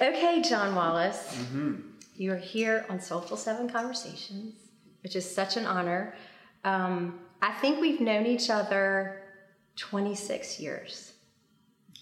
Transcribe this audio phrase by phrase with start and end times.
[0.00, 1.36] Okay, John Wallace,
[2.16, 4.54] you are here on Soulful Seven Conversations,
[5.02, 6.14] which is such an honor.
[6.64, 9.22] Um, I think we've known each other
[9.76, 11.12] 26 years.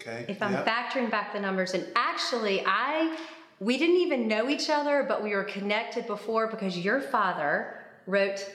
[0.00, 0.26] Okay.
[0.28, 0.66] If I'm Yep.
[0.66, 3.16] factoring back the numbers, and actually, I
[3.60, 8.48] we didn't even know each other, but we were connected before because your father wrote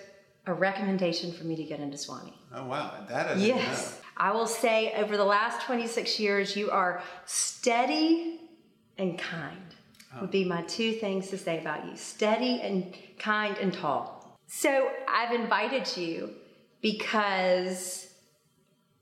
[0.45, 2.31] a recommendation for me to get into Sewanee.
[2.55, 3.99] Oh wow, that is Yes.
[4.15, 8.32] I will say over the last 26 years, you are steady
[8.97, 9.75] and kind,
[10.21, 14.37] would be my two things to say about you steady and kind and tall.
[14.47, 16.31] So I've invited you
[16.81, 18.13] because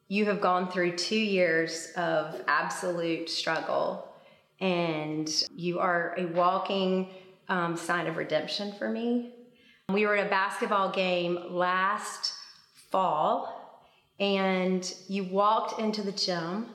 [0.07, 4.07] you have gone through two years of absolute struggle
[4.59, 7.09] and you are a walking
[7.49, 9.33] um, sign of redemption for me.
[9.89, 12.33] We were at a basketball game last
[12.89, 13.87] fall
[14.19, 16.67] and you walked into the gym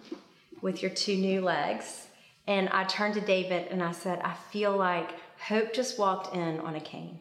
[0.60, 2.05] with your two new legs.
[2.46, 6.60] And I turned to David and I said, I feel like Hope just walked in
[6.60, 7.20] on a cane.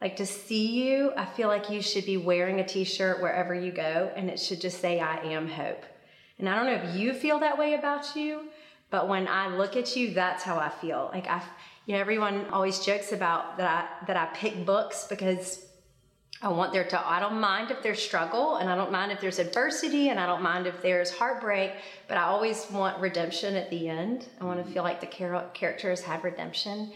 [0.00, 3.54] Like to see you, I feel like you should be wearing a t shirt wherever
[3.54, 5.84] you go and it should just say, I am Hope.
[6.38, 8.46] And I don't know if you feel that way about you,
[8.88, 11.10] but when I look at you, that's how I feel.
[11.12, 11.42] Like I,
[11.86, 15.66] you know, everyone always jokes about that I, that I pick books because
[16.42, 19.20] I want there to, I don't mind if there's struggle and I don't mind if
[19.20, 21.72] there's adversity and I don't mind if there's heartbreak,
[22.08, 24.26] but I always want redemption at the end.
[24.40, 26.92] I want to feel like the char- character has had redemption.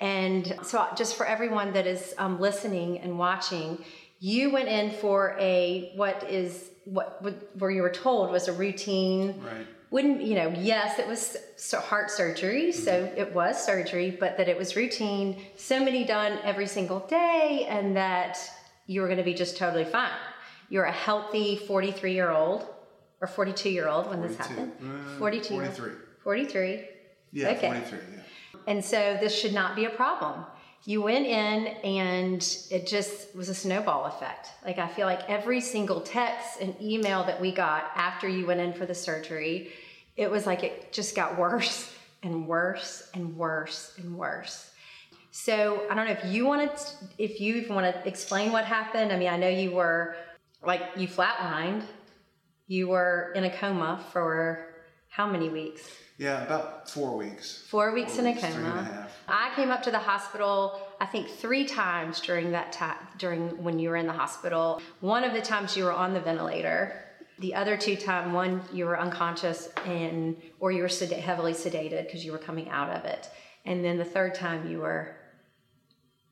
[0.00, 3.82] And so, just for everyone that is um, listening and watching,
[4.20, 7.22] you went in for a what is what
[7.58, 9.40] where you were told was a routine.
[9.40, 9.66] Right.
[9.90, 10.48] Wouldn't you know?
[10.50, 15.40] Yes, it was so heart surgery, so it was surgery, but that it was routine,
[15.56, 18.38] so many done every single day, and that
[18.86, 20.10] you were going to be just totally fine.
[20.68, 22.66] You're a healthy 43 year old
[23.20, 24.72] or 42 year old when this happened.
[24.80, 25.48] Uh, 42.
[25.48, 25.92] 43.
[26.22, 26.84] 43.
[27.32, 27.68] Yeah, Okay.
[27.68, 27.98] 43.
[28.14, 28.22] Yeah.
[28.66, 30.44] And so this should not be a problem.
[30.84, 34.48] You went in and it just was a snowball effect.
[34.64, 38.60] Like I feel like every single text and email that we got after you went
[38.60, 39.72] in for the surgery,
[40.16, 44.70] it was like it just got worse and worse and worse and worse.
[45.36, 48.64] So I don't know if you want to, if you even want to explain what
[48.64, 49.12] happened.
[49.12, 50.16] I mean, I know you were
[50.64, 51.82] like you flatlined.
[52.68, 54.74] You were in a coma for
[55.10, 55.82] how many weeks?
[56.16, 57.64] Yeah, about four weeks.
[57.68, 58.82] Four weeks in a weeks, a coma.
[58.82, 59.12] half.
[59.28, 63.78] I came up to the hospital, I think three times during that time, during when
[63.78, 64.80] you were in the hospital.
[65.00, 67.04] One of the times you were on the ventilator.
[67.40, 72.06] The other two times, one you were unconscious and or you were sed- heavily sedated
[72.06, 73.28] because you were coming out of it,
[73.66, 75.14] and then the third time you were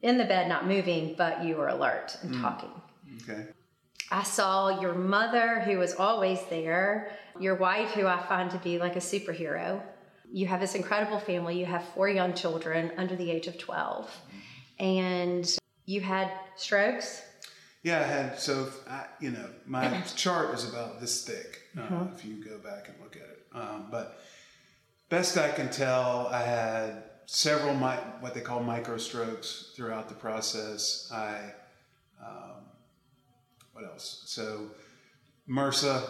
[0.04, 2.70] in the bed, not moving, but you were alert and talking.
[3.22, 3.46] Okay.
[4.10, 7.10] I saw your mother, who was always there,
[7.40, 9.82] your wife, who I find to be like a superhero.
[10.30, 11.58] You have this incredible family.
[11.58, 14.10] You have four young children under the age of 12.
[14.78, 15.56] And
[15.86, 17.22] you had strokes.
[17.82, 21.62] Yeah, I had so I, you know my chart is about this thick.
[21.78, 24.20] Uh, if you go back and look at it, um, but
[25.08, 27.74] best I can tell, I had several
[28.20, 31.10] what they call micro strokes throughout the process.
[31.12, 31.52] I
[32.24, 32.64] um,
[33.72, 34.22] what else?
[34.26, 34.68] So
[35.48, 36.02] MRSA,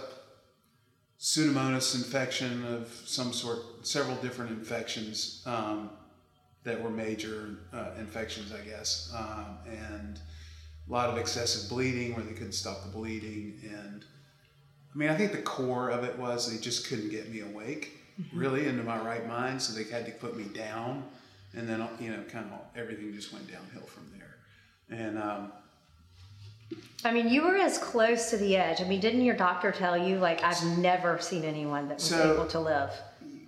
[1.19, 5.91] Pseudomonas infection of some sort, several different infections um,
[6.65, 10.21] that were major uh, infections, I guess, um, and
[10.89, 13.59] a lot of excessive bleeding where they couldn't stop the bleeding.
[13.65, 14.05] And
[14.95, 18.04] I mean, I think the core of it was they just couldn't get me awake
[18.33, 21.05] really into my right mind, so they had to put me down,
[21.57, 24.37] and then you know, kind of everything just went downhill from there.
[24.99, 25.53] And um,
[27.05, 28.81] I mean, you were as close to the edge.
[28.81, 32.35] I mean, didn't your doctor tell you, like, I've never seen anyone that was So-
[32.35, 32.91] able to live?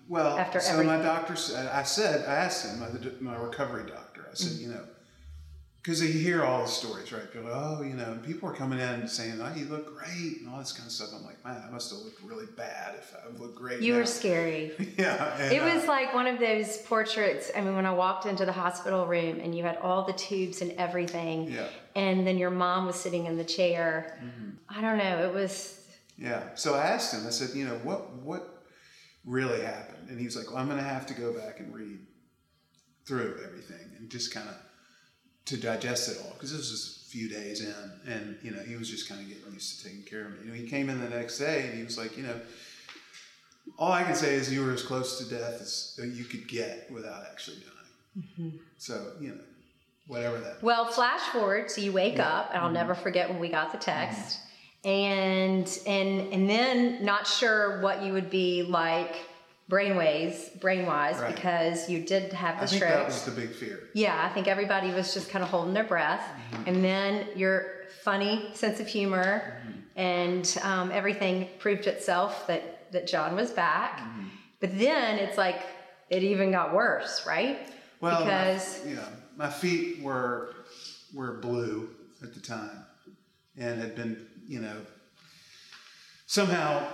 [0.08, 2.88] Well, After so my doctor said, I said, I asked him, my,
[3.20, 4.84] my recovery doctor, I said, you know,
[5.86, 7.32] because you hear all the stories, right?
[7.32, 10.58] People, oh, you know, people are coming in saying, oh, you look great and all
[10.58, 11.10] this kind of stuff.
[11.14, 13.80] I'm like, man, I must have looked really bad if I looked great.
[13.80, 14.72] You now." were scary.
[14.98, 15.36] yeah.
[15.38, 17.52] and, It uh, was like one of those portraits.
[17.56, 20.60] I mean, when I walked into the hospital room and you had all the tubes
[20.60, 21.68] and everything, Yeah.
[21.94, 24.20] and then your mom was sitting in the chair.
[24.68, 25.28] I don't know.
[25.28, 25.86] It was
[26.18, 26.42] Yeah.
[26.56, 28.64] So I asked him, I said, you know, what what
[29.24, 30.08] really happened?
[30.08, 32.00] And he was like, well, I'm going to have to go back and read
[33.06, 34.56] through everything and just kind of
[35.46, 38.76] to digest it all because this was a few days in, and you know, he
[38.76, 40.38] was just kind of getting used to taking care of me.
[40.44, 42.38] You know, he came in the next day and he was like, you know.
[43.78, 46.88] All I can say is you were as close to death as you could get
[46.88, 47.76] without actually dying.
[48.48, 48.56] Mm-hmm.
[48.78, 49.40] So, you know,
[50.06, 50.62] whatever that.
[50.62, 50.86] well.
[50.86, 52.74] Flash forward, so you wake up, and I'll mm-hmm.
[52.74, 54.38] never forget when we got the text,
[54.84, 54.88] mm-hmm.
[54.88, 59.16] and and and then not sure what you would be like
[59.70, 61.34] brainwaves, brainwise, Right.
[61.34, 63.80] because you did have the I think that was the big fear.
[63.94, 66.22] Yeah, I think everybody was just kind of holding their breath.
[66.22, 66.68] Mm-hmm.
[66.68, 69.78] And then your funny sense of humor mm-hmm.
[69.96, 73.98] and um, everything proved itself that, that John was back.
[73.98, 74.28] Mm-hmm.
[74.60, 75.60] But then it's like
[76.08, 77.58] it even got worse, right?
[78.00, 80.54] Well, because my, yeah, my feet were
[81.14, 81.90] were blue
[82.22, 82.84] at the time,
[83.56, 84.76] and had been, you know,
[86.26, 86.86] somehow.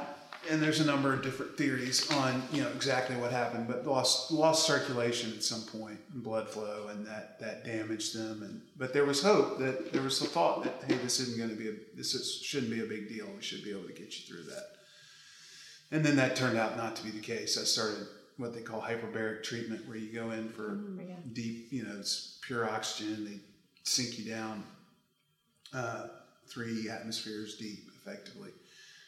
[0.51, 4.33] And there's a number of different theories on, you know, exactly what happened, but lost
[4.33, 8.43] lost circulation at some point and blood flow, and that that damaged them.
[8.43, 11.51] And but there was hope that there was the thought that hey, this isn't going
[11.51, 13.27] to be a this is, shouldn't be a big deal.
[13.35, 14.67] We should be able to get you through that.
[15.93, 17.59] And then that turned out not to be the case.
[17.59, 18.07] I started
[18.39, 20.81] what they call hyperbaric treatment, where you go in for
[21.33, 23.25] deep, you know, it's pure oxygen.
[23.25, 23.39] They
[23.85, 24.65] sink you down
[25.75, 26.09] uh,
[26.47, 28.51] three atmospheres deep, effectively.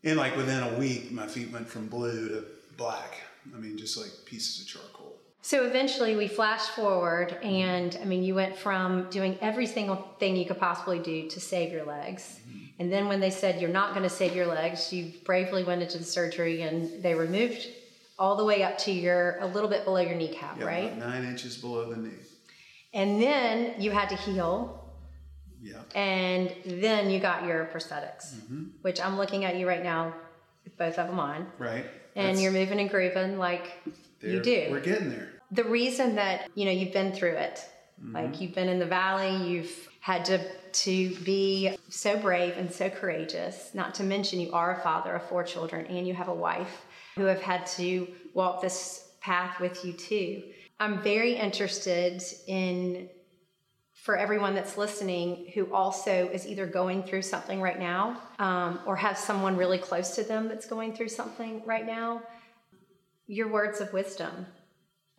[0.04, 2.44] And like within a week, my feet went from blue to
[2.76, 3.14] black.
[3.54, 5.16] I mean, just like pieces of charcoal.
[5.42, 10.36] So eventually we flashed forward, and I mean, you went from doing every single thing
[10.36, 12.40] you could possibly do to save your legs.
[12.48, 12.64] Mm-hmm.
[12.78, 15.82] And then when they said you're not going to save your legs, you bravely went
[15.82, 17.68] into the surgery and they removed
[18.18, 20.96] all the way up to your, a little bit below your kneecap, Yeah, right?
[20.98, 22.10] nine inches below the knee.
[22.94, 24.83] And then you had to heal,
[25.64, 25.80] Yeah.
[25.94, 28.64] and then you got your prosthetics, mm-hmm.
[28.82, 30.12] which I'm looking at you right now,
[30.78, 31.46] both of them on.
[31.58, 31.86] Right.
[32.14, 33.66] And That's- you're moving and grooving like
[34.20, 34.68] you do.
[34.70, 35.28] We're getting there.
[35.50, 37.56] the reason that you know you've been through it
[38.02, 38.14] mm-hmm.
[38.14, 40.38] like you've been in the valley you've had to
[40.72, 45.22] to be so brave and so courageous not to mention you are a father of
[45.28, 46.74] four children and you have a wife
[47.16, 50.42] who have had to walk this path with you too
[50.80, 53.08] i'm very interested in
[54.04, 58.96] for everyone that's listening who also is either going through something right now um, or
[58.96, 62.22] has someone really close to them that's going through something right now
[63.26, 64.46] your words of wisdom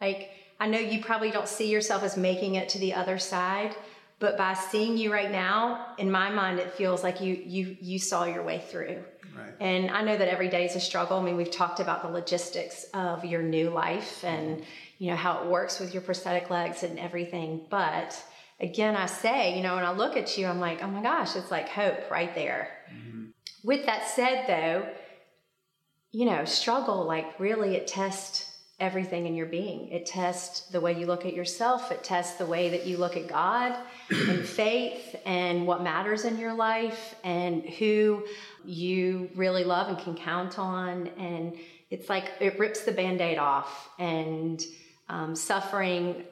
[0.02, 0.30] like,
[0.60, 3.76] I know you probably don't see yourself as making it to the other side,
[4.20, 8.00] but by seeing you right now, in my mind, it feels like you you you
[8.00, 9.04] saw your way through.
[9.36, 9.54] Right.
[9.60, 11.20] And I know that every day is a struggle.
[11.20, 14.64] I mean, we've talked about the logistics of your new life and
[15.00, 17.66] you know how it works with your prosthetic legs and everything.
[17.70, 18.22] But
[18.60, 21.36] again, I say, you know, when I look at you, I'm like, oh my gosh,
[21.36, 22.70] it's like hope right there.
[23.64, 24.88] With that said, though,
[26.12, 29.88] you know, struggle like really it tests everything in your being.
[29.90, 33.16] It tests the way you look at yourself, it tests the way that you look
[33.16, 33.78] at God
[34.10, 38.24] and faith and what matters in your life and who
[38.66, 41.08] you really love and can count on.
[41.18, 41.56] And
[41.90, 44.64] it's like it rips the band aid off and
[45.08, 46.24] um, suffering.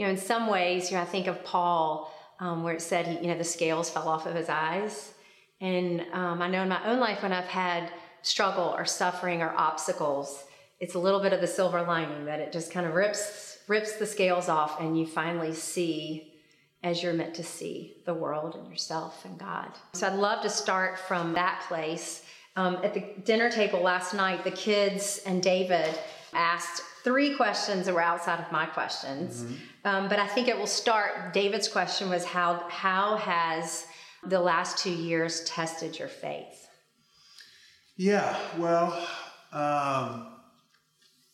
[0.00, 3.06] You know, in some ways, you know, I think of Paul um, where it said,
[3.06, 5.12] he, you know, the scales fell off of his eyes.
[5.60, 7.92] And um, I know in my own life when I've had
[8.22, 10.44] struggle or suffering or obstacles,
[10.78, 13.96] it's a little bit of the silver lining that it just kind of rips rips
[13.96, 16.32] the scales off and you finally see
[16.82, 19.68] as you're meant to see the world and yourself and God.
[19.92, 22.24] So I'd love to start from that place.
[22.56, 25.94] Um, at the dinner table last night, the kids and David
[26.32, 29.44] asked three questions that were outside of my questions.
[29.84, 31.32] Um, but I think it will start.
[31.32, 33.86] David's question was how how has
[34.26, 36.68] the last two years tested your faith?
[37.96, 38.92] Yeah, well,
[39.52, 40.26] um,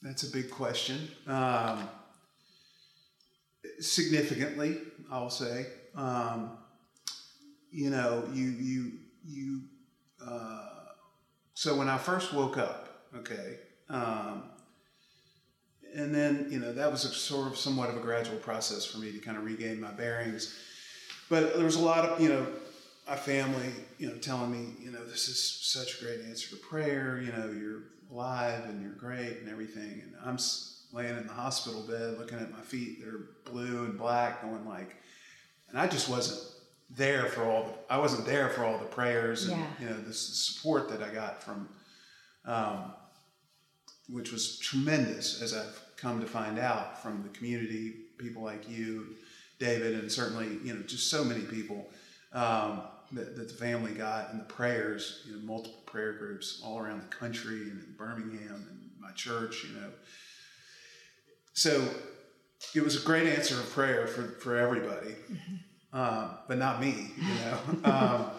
[0.02, 1.08] that's a big question.
[1.26, 1.88] Um,
[3.80, 4.78] significantly,
[5.10, 5.66] I'll say.
[5.94, 6.58] Um,
[7.70, 8.92] you know, you you
[9.24, 9.62] you.
[10.24, 10.68] Uh,
[11.54, 14.44] so when I first woke up, okay, um,
[15.96, 18.98] and then you know that was a sort of somewhat of a gradual process for
[18.98, 20.54] me to kind of regain my bearings.
[21.28, 22.46] But there was a lot of you know
[23.08, 26.56] my family, you know, telling me, you know, this is such a great answer to
[26.56, 27.20] prayer.
[27.24, 30.02] You know, you're alive and you're great and everything.
[30.02, 30.38] And I'm
[30.92, 34.96] laying in the hospital bed, looking at my feet They're blue and black, going like,
[35.68, 36.40] and I just wasn't
[36.90, 37.64] there for all.
[37.64, 39.66] The, I wasn't there for all the prayers and Yeah.
[39.80, 41.68] you know the support that I got from,
[42.44, 42.92] um,
[44.08, 49.16] which was tremendous as I've come to find out from the community, people like you,
[49.58, 51.88] David, and certainly you know just so many people
[52.32, 56.78] um, that, that the family got and the prayers, you know, multiple prayer groups all
[56.78, 59.88] around the country and in Birmingham and my church, you know.
[61.54, 61.88] So
[62.74, 65.14] it was a great answer of prayer for, for everybody,
[65.92, 67.58] um, but not me, you know.
[67.90, 68.30] um,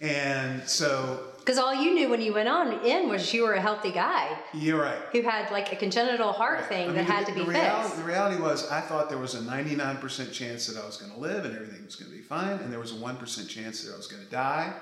[0.00, 3.60] and so Because all you knew when you went on in was you were a
[3.60, 4.98] healthy guy you're right.
[5.12, 6.68] who had like a congenital heart Right.
[6.68, 7.96] thing I that mean, had the, to be the reality, fixed.
[7.98, 11.18] The reality was, I thought there was a 99% chance that I was going to
[11.20, 13.94] live and everything was going to be fine, and there was a 1% chance that
[13.94, 14.72] I was going to die.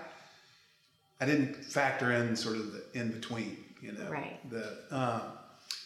[1.21, 4.09] I didn't factor in sort of the in between, you know.
[4.11, 4.40] Right.
[4.50, 5.21] The um,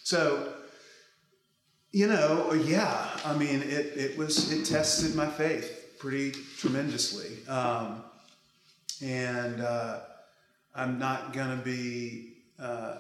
[0.05, 0.55] so
[1.91, 3.09] You know, yeah.
[3.25, 8.05] I mean, it, it was it tested my faith pretty tremendously, um,
[9.03, 10.01] and uh,
[10.79, 12.35] I'm not gonna be.
[12.59, 12.99] Uh,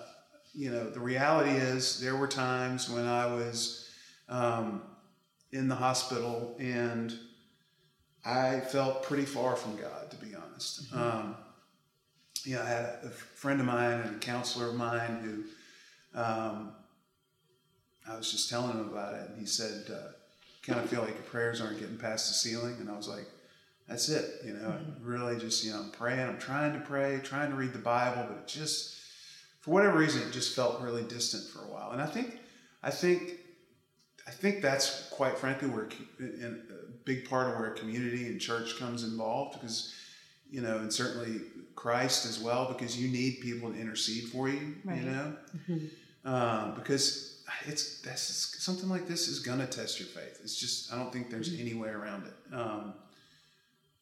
[0.54, 3.88] you know, the reality is there were times when I was
[4.28, 4.82] um,
[5.52, 7.14] in the hospital and
[8.24, 10.90] I felt pretty far from God, to be honest.
[10.90, 11.00] Mm-hmm.
[11.00, 11.36] Um,
[12.44, 15.46] you know, I had a, friend of mine and a counselor of mine
[16.14, 16.72] who um,
[18.08, 20.12] I was just telling him about it, and he said, uh,
[20.62, 23.26] "Kind of feel like your prayers aren't getting past the ceiling." And I was like,
[23.88, 25.06] "That's it." You know, mm-hmm.
[25.06, 28.26] really just you know, I'm praying, I'm trying to pray, trying to read the Bible,
[28.28, 28.96] but it just,
[29.60, 31.92] for whatever reason, it just felt really distant for a while.
[31.92, 32.38] And I think,
[32.82, 33.32] I think,
[34.26, 35.88] I think that's quite frankly where
[36.20, 39.94] a big part of where community and church comes involved because,
[40.50, 41.40] you know, and certainly
[41.74, 44.74] Christ as well because you need people to intercede for you.
[44.84, 44.98] Right.
[44.98, 45.36] You know,
[45.70, 46.28] mm-hmm.
[46.28, 50.40] um, because it's that's something like this is gonna test your faith.
[50.42, 51.60] It's just I don't think there's mm-hmm.
[51.60, 52.54] any way around it.
[52.54, 52.94] Um,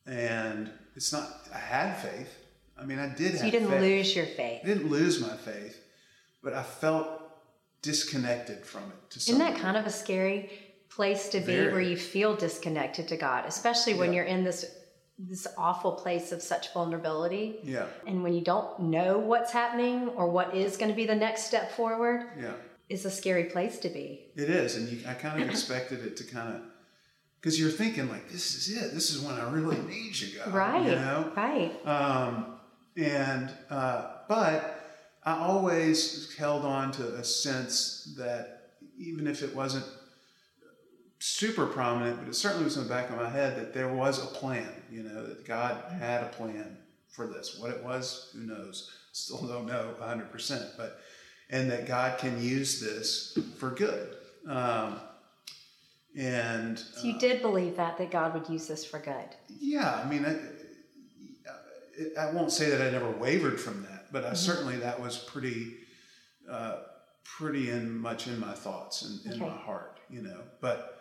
[0.06, 1.48] and it's not.
[1.54, 2.32] I had faith.
[2.78, 3.38] I mean, I did.
[3.38, 3.80] So you didn't faith.
[3.80, 4.60] lose your faith.
[4.64, 5.80] I didn't lose my faith,
[6.42, 7.08] but I felt
[7.82, 9.10] disconnected from it.
[9.10, 10.50] To Isn't that kind of a scary
[10.88, 14.16] place to be, where you feel disconnected to God, especially when yeah.
[14.16, 14.64] you're in this
[15.18, 17.56] this awful place of such vulnerability.
[17.62, 17.86] Yeah.
[18.06, 21.46] And when you don't know what's happening or what is going to be the next
[21.46, 22.26] step forward.
[22.38, 22.52] Yeah
[22.88, 24.26] is a scary place to be.
[24.36, 26.62] It is, and you, I kind of expected it to kind of
[27.40, 28.94] because you're thinking like, this is it.
[28.94, 30.52] This is when I really need you, God.
[30.52, 30.84] Right.
[30.84, 31.32] You know.
[31.36, 31.86] Right.
[31.86, 32.58] Um,
[32.96, 34.80] and uh, but
[35.24, 39.84] I always held on to a sense that even if it wasn't
[41.18, 44.22] super prominent, but it certainly was in the back of my head that there was
[44.22, 44.68] a plan.
[44.90, 46.76] You know that God had a plan
[47.08, 47.58] for this.
[47.58, 48.90] What it was, who knows?
[49.12, 50.30] Still don't know 100.
[50.30, 51.00] percent But
[51.50, 54.16] and that God can use this for good.
[54.48, 55.00] Um,
[56.16, 59.28] and so you uh, did believe that that God would use this for good.
[59.48, 60.36] Yeah, I mean, I,
[62.20, 64.36] I won't say that I never wavered from that, but I, mm-hmm.
[64.36, 65.74] certainly that was pretty,
[66.50, 66.78] uh,
[67.24, 69.50] pretty in much in my thoughts and in okay.
[69.50, 70.40] my heart, you know.
[70.60, 70.94] But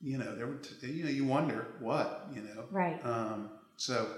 [0.00, 3.04] you know, there would you know you wonder what you know, right?
[3.04, 4.08] Um, so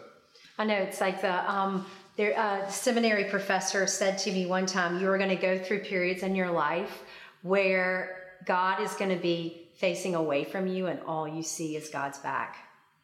[0.58, 1.86] I know it's like the um,
[2.16, 5.80] there, uh, seminary professor said to me one time, you are going to go through
[5.80, 7.02] periods in your life
[7.42, 11.88] where God is going to be facing away from you and all you see is
[11.88, 12.56] God's back.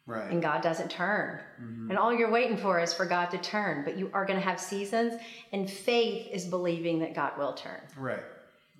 [0.05, 0.31] Right.
[0.31, 1.41] And God doesn't turn.
[1.61, 1.89] Mm-hmm.
[1.89, 3.83] And all you're waiting for is for God to turn.
[3.83, 5.15] But you are going to have seasons,
[5.51, 7.81] and faith is believing that God will turn.
[7.97, 8.23] Right.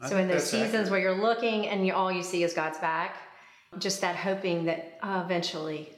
[0.02, 0.92] I so in those seasons accurate.
[0.92, 3.18] where you're looking and you, all you see is God's back,
[3.78, 5.90] just that hoping that uh, eventually,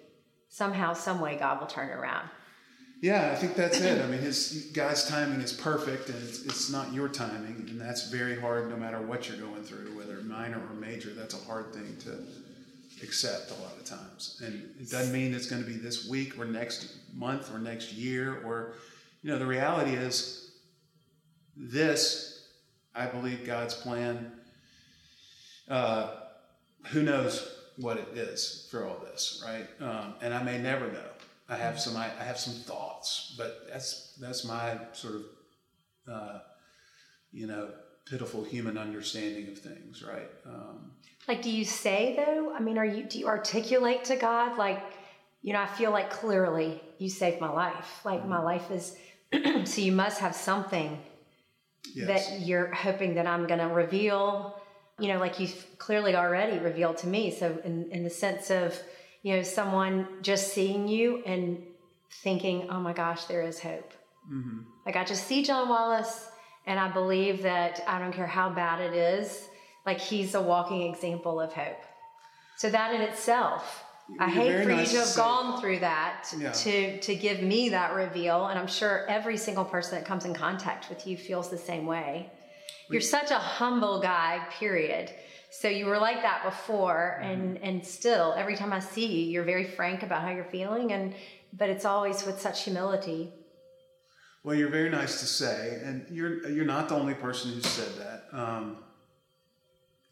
[0.48, 2.28] somehow, some way, God will turn around.
[3.02, 4.04] Yeah, I think that's it.
[4.04, 8.10] I mean, his God's timing is perfect, and it's, it's not your timing, and that's
[8.10, 8.70] very hard.
[8.70, 12.20] No matter what you're going through, whether minor or major, that's a hard thing to
[13.02, 14.42] accept a lot of times.
[14.46, 17.94] And it doesn't mean it's going to be this week or next month or next
[17.94, 18.74] year, or
[19.24, 20.52] you know, the reality is
[21.56, 22.48] this.
[22.96, 24.32] I believe God's plan.
[25.70, 26.16] Uh,
[26.88, 29.68] who knows what it is for all this, right?
[29.80, 31.06] Um, and I may never know.
[31.50, 35.24] I have some I, I have some thoughts, but that's that's my sort of
[36.12, 36.40] uh,
[37.32, 37.72] you know
[38.06, 40.30] pitiful human understanding of things, right?
[40.46, 40.92] Um,
[41.28, 42.54] like, do you say though?
[42.54, 44.82] I mean, are you do you articulate to God like,
[45.42, 48.02] you know, I feel like clearly you saved my life.
[48.04, 48.30] Like mm-hmm.
[48.30, 48.96] my life is,
[49.70, 51.00] so you must have something
[51.94, 52.08] yes.
[52.08, 54.60] that you're hoping that I'm going to reveal.
[55.00, 57.32] You know, like you've clearly already revealed to me.
[57.32, 58.80] So in in the sense of
[59.24, 61.62] you know, someone just seeing you and
[62.24, 63.94] thinking, oh my gosh, there is hope.
[64.32, 64.60] Mm-hmm.
[64.86, 66.30] Like I just see John Wallace
[66.66, 69.48] and I believe that I don't care how bad it is,
[69.86, 71.82] like he's a walking example of hope.
[72.58, 76.32] So that in itself, You're I hate for nice you to have gone through that
[76.38, 76.52] yeah.
[76.52, 80.34] to to give me that reveal, and I'm sure every single person that comes in
[80.34, 82.30] contact with you feels the same way.
[82.92, 85.12] You're such a humble guy, period.
[85.52, 87.32] So you were like that before, mm-hmm.
[87.32, 90.92] and and still, every time I see you, you're very frank about how you're feeling,
[90.92, 91.16] and
[91.54, 93.34] but it's always with such humility.
[94.44, 97.92] Well, you're very nice to say, and you're you're not the only person who said
[97.98, 98.38] that.
[98.38, 98.78] Um,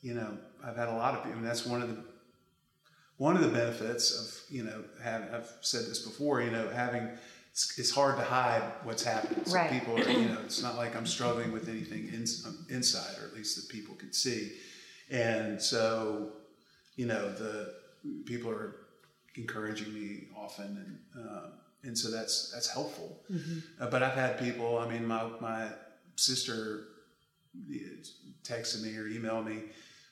[0.01, 2.03] you know, I've had a lot of people, and that's one of the
[3.17, 6.41] one of the benefits of you know having I've said this before.
[6.41, 7.09] You know, having
[7.51, 9.43] it's, it's hard to hide what's happening.
[9.45, 9.71] So right.
[9.71, 12.25] people are you know, it's not like I'm struggling with anything in,
[12.69, 14.51] inside, or at least that people can see.
[15.09, 16.33] And so,
[16.95, 17.73] you know, the
[18.25, 18.75] people are
[19.35, 21.47] encouraging me often, and uh,
[21.83, 23.23] and so that's that's helpful.
[23.31, 23.83] Mm-hmm.
[23.83, 24.77] Uh, but I've had people.
[24.77, 25.69] I mean, my my
[26.15, 26.85] sister
[28.43, 29.63] texted me or emailed me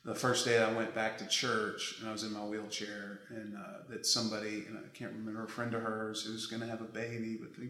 [0.05, 3.55] the first day I went back to church and I was in my wheelchair and
[3.57, 6.67] uh, that somebody and I can't remember a friend of hers who was going to
[6.67, 7.67] have a baby, but I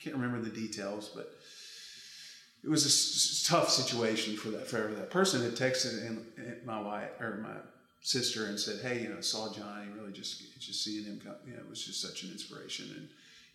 [0.00, 1.34] can't remember the details, but
[2.64, 5.42] it was a tough situation for that for that person.
[5.42, 7.56] Had texted my wife or my
[8.00, 9.88] sister and said, "Hey, you know, saw Johnny.
[9.96, 13.08] Really, just just seeing him come, you know, it was just such an inspiration and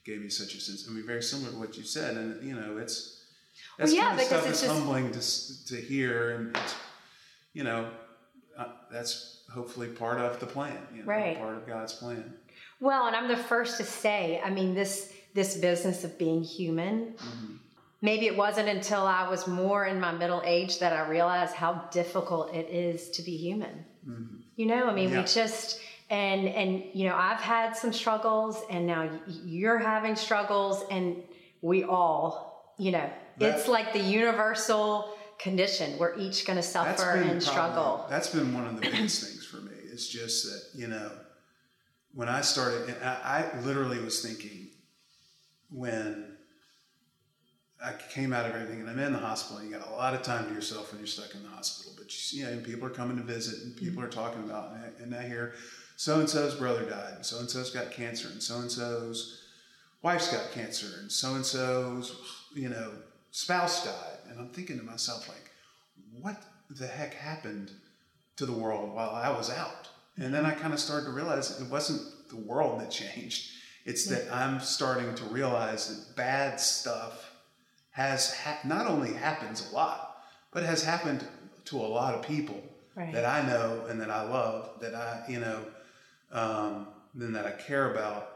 [0.06, 0.88] gave me such a sense.
[0.88, 3.24] I mean, very similar to what you said, and you know, it's
[3.78, 4.74] that's well, yeah, kind of stuff it's just...
[4.74, 6.76] humbling to to hear, and it's,
[7.54, 7.90] you know,
[8.58, 11.38] uh, that's hopefully part of the plan, you know, right?
[11.38, 12.34] Part of God's plan.
[12.80, 17.14] Well, and I'm the first to say, I mean, this this business of being human.
[17.14, 17.56] Mm-hmm.
[18.02, 21.88] Maybe it wasn't until I was more in my middle age that I realized how
[21.92, 23.86] difficult it is to be human.
[24.08, 24.38] Mm-hmm.
[24.56, 25.22] You know, I mean, yeah.
[25.22, 25.80] we just
[26.10, 31.24] and and you know, I've had some struggles, and now you're having struggles, and
[31.62, 35.98] we all, you know, that, it's like the universal condition.
[35.98, 38.06] We're each going to suffer and struggle.
[38.10, 39.72] That's been one of the biggest things for me.
[39.92, 41.12] It's just that you know,
[42.14, 44.68] when I started, and I, I literally was thinking
[45.70, 46.31] when
[47.84, 49.64] I came out of everything, and I'm in the hospital.
[49.64, 51.94] you got a lot of time to yourself when you're stuck in the hospital.
[51.98, 54.04] But you, know, and people are coming to visit, and people mm-hmm.
[54.04, 55.54] are talking about, and I, and I hear
[55.96, 59.44] so and so's brother died, and so and so's got cancer, and so and so's
[60.02, 62.16] wife's got cancer, and so and so's
[62.54, 62.92] you know
[63.32, 65.52] spouse died, and I'm thinking to myself like,
[66.20, 67.72] what the heck happened
[68.38, 69.90] to the world while I was out?
[70.18, 73.52] And then I kind of started to realize it wasn't the world that changed.
[73.86, 77.31] It's that I'm starting to realize that bad stuff
[77.92, 81.26] has ha- not only happens a lot, but has happened
[81.66, 82.62] to a lot of people
[82.96, 83.14] right.
[83.14, 85.60] that I know and that I love, that I, you know,
[86.32, 88.30] um, then that I care about,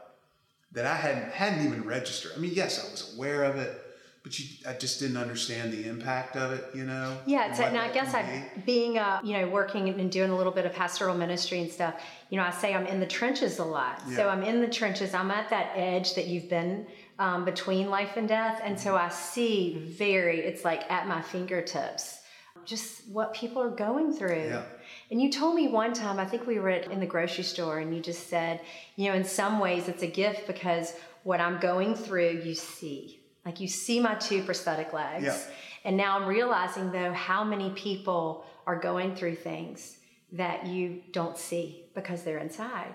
[0.72, 2.32] that I hadn't hadn't even registered.
[2.36, 3.82] I mean, yes, I was aware of it,
[4.22, 7.16] but you, I just didn't understand the impact of it, you know.
[7.24, 10.52] Yeah, and, and I guess I, being, uh, you know, working and doing a little
[10.52, 11.94] bit of pastoral ministry and stuff.
[12.28, 14.02] You know, I say I'm in the trenches a lot.
[14.08, 14.16] Yeah.
[14.16, 15.14] So I'm in the trenches.
[15.14, 16.86] I'm at that edge that you've been
[17.18, 20.40] um, between life and death, and so I see very.
[20.40, 22.20] It's like at my fingertips,
[22.64, 24.46] just what people are going through.
[24.46, 24.62] Yeah.
[25.10, 27.78] And you told me one time, I think we were at, in the grocery store,
[27.78, 28.60] and you just said,
[28.96, 33.20] you know, in some ways it's a gift because what I'm going through, you see
[33.46, 35.24] like you see my two prosthetic legs.
[35.24, 35.38] Yeah.
[35.84, 39.98] And now I'm realizing though how many people are going through things
[40.32, 42.94] that you don't see because they're inside.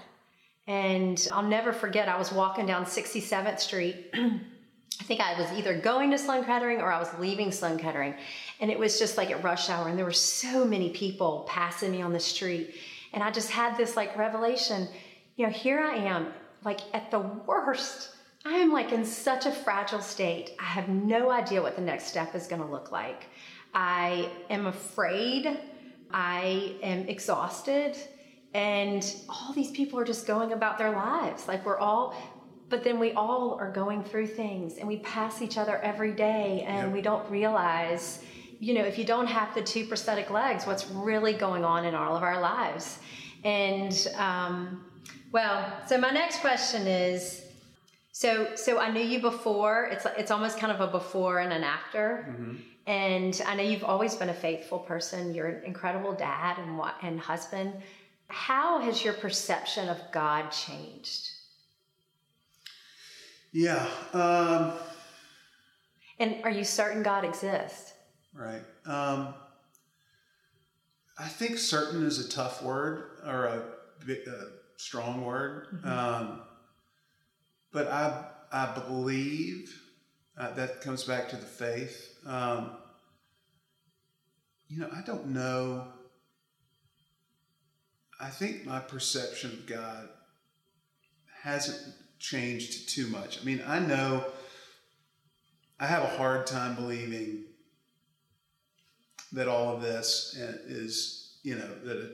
[0.72, 4.10] And I'll never forget, I was walking down 67th Street.
[4.14, 8.14] I think I was either going to Sloan Kettering or I was leaving Sloan Kettering.
[8.62, 11.92] And it was just like at rush hour, and there were so many people passing
[11.92, 12.76] me on the street.
[13.12, 14.88] And I just had this like revelation
[15.36, 16.28] you know, here I am,
[16.64, 20.52] like at the worst I am like in such a fragile state.
[20.60, 23.26] I have no idea what the next step is going to look like.
[23.74, 25.60] I am afraid.
[26.12, 27.98] I am exhausted.
[28.54, 31.48] And all these people are just going about their lives.
[31.48, 32.16] Like we're all,
[32.70, 36.66] but then we all are going through things and we pass each other every day
[36.68, 36.94] and yep.
[36.94, 38.24] we don't realize,
[38.60, 41.96] you know, if you don't have the two prosthetic legs, what's really going on in
[41.96, 43.00] all of our lives.
[43.44, 44.86] And, um,
[45.32, 47.46] well, so my next question is,
[48.12, 49.86] so, so I knew you before.
[49.86, 52.28] It's it's almost kind of a before and an after.
[52.30, 52.56] Mm-hmm.
[52.88, 55.34] And I know you've always been a faithful person.
[55.34, 57.74] You're an incredible dad and and husband.
[58.32, 61.30] How has your perception of God changed?
[63.52, 63.86] Yeah.
[64.14, 64.74] Um,
[66.18, 67.94] and are you certain God exists?
[68.34, 68.64] Right.
[68.86, 69.34] Um,
[71.20, 73.64] I think certain is a tough word or a,
[74.10, 74.46] a
[74.78, 75.68] strong word.
[75.76, 75.88] Mm-hmm.
[75.88, 76.42] Um,
[77.74, 79.78] but I, I believe
[80.38, 82.18] uh, that comes back to the faith.
[82.26, 82.72] Um,
[84.70, 85.88] you know, I don't know.
[88.22, 90.10] I think my perception of God
[91.42, 93.42] hasn't changed too much.
[93.42, 94.24] I mean, I know
[95.80, 97.46] I have a hard time believing
[99.32, 102.12] that all of this is, you know, that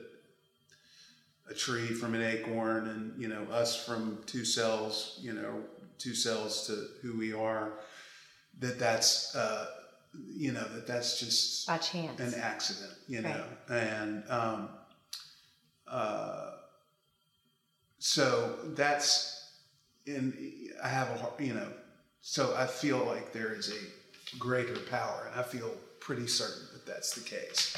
[1.50, 5.62] a tree from an acorn and you know us from two cells you know
[5.96, 7.72] two cells to who we are
[8.58, 9.66] that that's uh,
[10.28, 13.78] you know that that's just by chance an accident you know right.
[13.78, 14.68] and um,
[15.90, 16.52] uh,
[17.98, 19.52] so that's
[20.06, 20.34] and
[20.82, 21.68] i have a you know
[22.20, 25.70] so i feel like there is a greater power and i feel
[26.00, 27.76] pretty certain that that's the case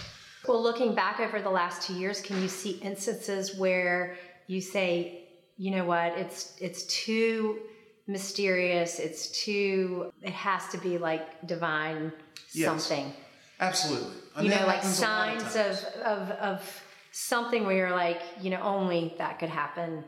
[0.49, 5.29] well, looking back over the last two years, can you see instances where you say,
[5.59, 7.59] you know what, it's it's too
[8.07, 12.13] mysterious, it's too, it has to be like divine
[12.53, 12.67] yes.
[12.67, 13.13] something.
[13.61, 14.17] Absolutely.
[14.37, 19.15] And you know, like signs of, of of something where you're like, you know, only
[19.19, 20.05] that could happen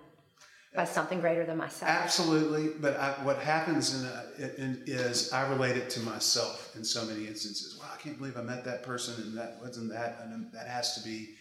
[0.74, 1.90] by something greater than myself.
[1.90, 6.82] Absolutely, but I, what happens in, a, in is I relate it to myself in
[6.82, 7.78] so many instances.
[7.78, 10.94] Wow, I can't believe I met that person, and that wasn't that, and that has
[10.94, 11.34] to be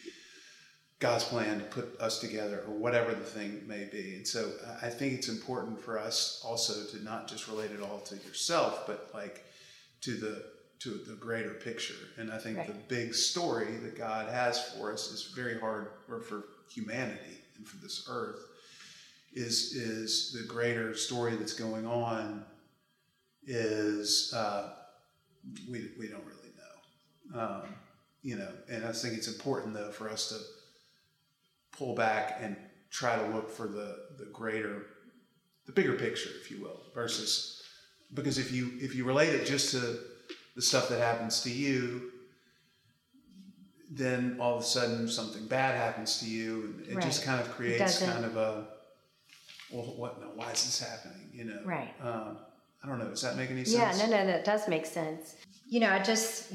[1.00, 4.15] God's plan to put us together, or whatever the thing may be.
[4.15, 7.82] And so I I think it's important for us also to not just relate it
[7.82, 9.45] all to yourself, but like
[10.02, 10.43] to the
[10.81, 11.93] to the greater picture.
[12.17, 12.67] And I think Right.
[12.67, 17.67] the big story that God has for us is very hard, or for humanity and
[17.67, 18.39] for this earth
[19.33, 22.45] is is the greater story that's going on
[23.45, 24.73] is uh,
[25.69, 27.61] we, we don't really know um,
[28.23, 32.55] you know and I think it's important though for us to pull back and
[32.89, 34.87] try to look for the the greater
[35.65, 37.63] the bigger picture if you will versus
[38.13, 39.99] because if you if you relate it just to
[40.55, 42.11] the stuff that happens to you
[43.93, 47.49] then all of a sudden something bad happens to you and it just kind of
[47.51, 48.65] creates kind of a
[49.71, 51.93] well what no why is this happening you know Right.
[52.01, 52.37] um,
[52.83, 53.99] i don't know does that make any sense?
[53.99, 55.35] Yeah, no, no, that does make sense.
[55.67, 56.51] You know, I just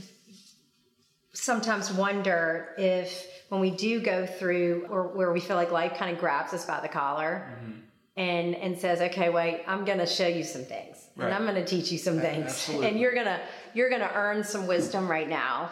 [1.32, 6.10] sometimes wonder if when we do go through or where we feel like life kind
[6.12, 7.72] of grabs us by the collar Mm-hmm.
[8.16, 10.96] and and says, "Okay, wait, I'm going to show you some things.
[11.16, 11.26] Right.
[11.26, 12.44] And I'm going to teach you some things.
[12.48, 12.88] absolutely.
[12.88, 13.40] And you're going to
[13.76, 15.70] you're going to earn some wisdom right now."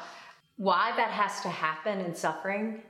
[0.57, 2.83] Why that has to happen in suffering?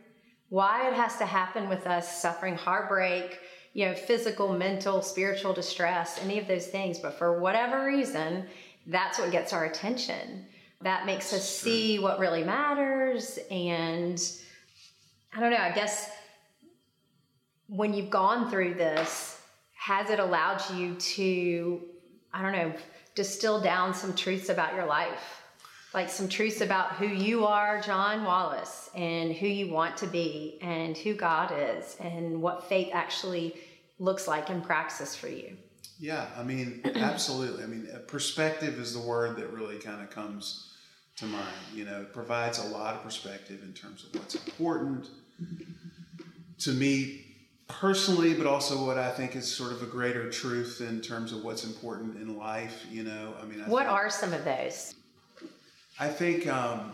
[0.50, 3.38] Why it has to happen with us suffering heartbreak,
[3.72, 6.98] you know, physical, mental, spiritual distress, any of those things.
[6.98, 8.46] But for whatever reason,
[8.86, 10.46] that's what gets our attention.
[10.82, 13.38] That makes us see what really matters.
[13.50, 14.22] And
[15.32, 16.10] I don't know, I guess
[17.66, 19.40] when you've gone through this,
[19.72, 21.80] has it allowed you to,
[22.32, 22.72] I don't know,
[23.14, 25.42] distill down some truths about your life?
[25.92, 30.58] Like some truths about who you are, John Wallace, and who you want to be,
[30.60, 33.54] and who God is, and what faith actually
[34.00, 35.56] looks like in praxis for you.
[36.00, 37.62] Yeah, I mean, absolutely.
[37.62, 40.74] I mean, perspective is the word that really kind of comes
[41.16, 41.46] to mind.
[41.72, 45.08] You know, it provides a lot of perspective in terms of what's important
[46.58, 47.33] to me
[47.68, 51.44] personally, but also what I think is sort of a greater truth in terms of
[51.44, 52.86] what's important in life.
[52.90, 54.94] You know, I mean, I What think, are some of those?
[55.98, 56.92] I think, um,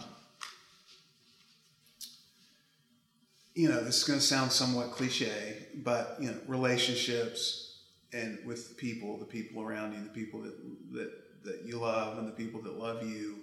[3.54, 8.76] you know, this is going to sound somewhat cliche, but you know, relationships and with
[8.76, 10.56] people, the people around you, the people that
[10.92, 11.10] that
[11.44, 13.36] that you love, and the people that love you.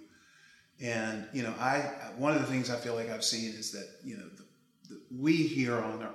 [0.80, 1.80] And you know, I
[2.16, 5.00] one of the things I feel like I've seen is that you know, the, the,
[5.10, 6.14] we here on our,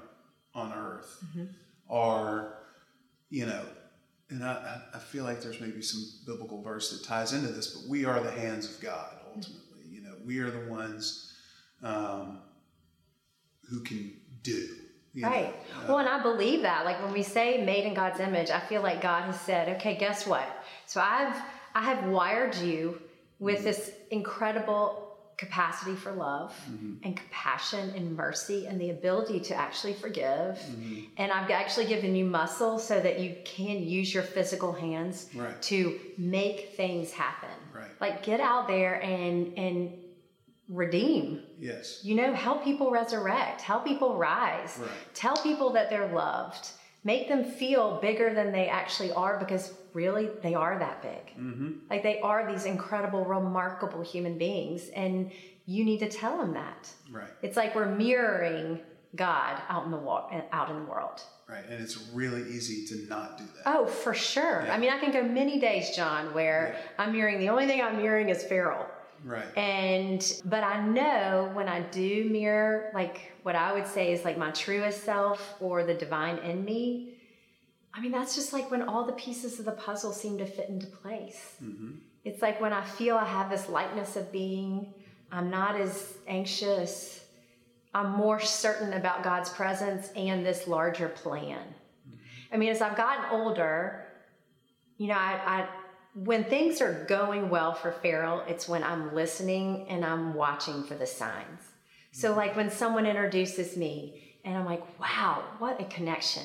[0.55, 1.45] on Earth mm-hmm.
[1.89, 2.55] are,
[3.29, 3.63] you know,
[4.29, 7.89] and I, I feel like there's maybe some biblical verse that ties into this, but
[7.89, 9.35] we are the hands of God mm-hmm.
[9.35, 9.83] ultimately.
[9.89, 11.33] You know, we are the ones
[11.83, 12.39] um,
[13.69, 14.67] who can do.
[15.13, 15.29] you know.
[15.29, 15.55] Right.
[15.87, 16.85] Well, and I believe that.
[16.85, 19.95] Like when we say made in God's image, I feel like God has said, okay,
[19.97, 20.47] guess what?
[20.85, 21.35] So I've
[21.75, 23.01] I have wired you
[23.39, 23.65] with mm-hmm.
[23.65, 25.02] this incredible
[25.37, 26.95] capacity for love mm-hmm.
[27.03, 30.57] and compassion and mercy and the ability to actually forgive.
[30.57, 31.01] Mm-hmm.
[31.17, 35.59] And I've actually given you muscle so that you can use your physical hands Right.
[35.63, 37.49] to make things happen.
[37.73, 37.89] Right.
[37.99, 39.93] Like get out there and and
[40.69, 41.99] redeem Yes.
[42.03, 44.89] you know, help people resurrect, help people rise, Right.
[45.13, 46.69] tell people that they're loved,
[47.03, 51.37] make them feel bigger than they actually are because really they are that big.
[51.37, 51.71] Mm-hmm.
[51.89, 55.31] Like they are these incredible, remarkable human beings, and
[55.65, 56.89] you need to tell them that.
[57.11, 57.29] Right.
[57.41, 58.79] It's like we're mirroring
[59.15, 61.21] God out in the wa- out in the world.
[61.47, 61.63] Right.
[61.69, 63.63] And it's really easy to not do that.
[63.65, 64.63] Oh, for sure.
[64.65, 64.73] Yeah.
[64.73, 67.39] I mean, I can go many days, John, where I'm mirroring.
[67.39, 68.87] The only thing I'm mirroring is Farrell.
[69.23, 69.57] Right.
[69.57, 74.37] And but I know when I do mirror like what I would say is like
[74.37, 77.15] my truest self or the divine in me,
[77.93, 80.69] I mean that's just like when all the pieces of the puzzle seem to fit
[80.69, 81.55] into place.
[81.63, 81.91] Mm-hmm.
[82.25, 84.93] It's like when I feel I have this lightness of being,
[85.31, 87.21] I'm not as anxious.
[87.93, 91.59] I'm more certain about God's presence and this larger plan.
[91.59, 92.15] Mm-hmm.
[92.53, 94.07] I mean, as I've gotten older,
[94.97, 95.67] you know, I, I
[96.15, 100.93] when things are going well for Farrell, it's when I'm listening and I'm watching for
[100.95, 101.61] the signs.
[102.11, 102.37] So, mm-hmm.
[102.37, 106.43] like when someone introduces me and I'm like, wow, what a connection.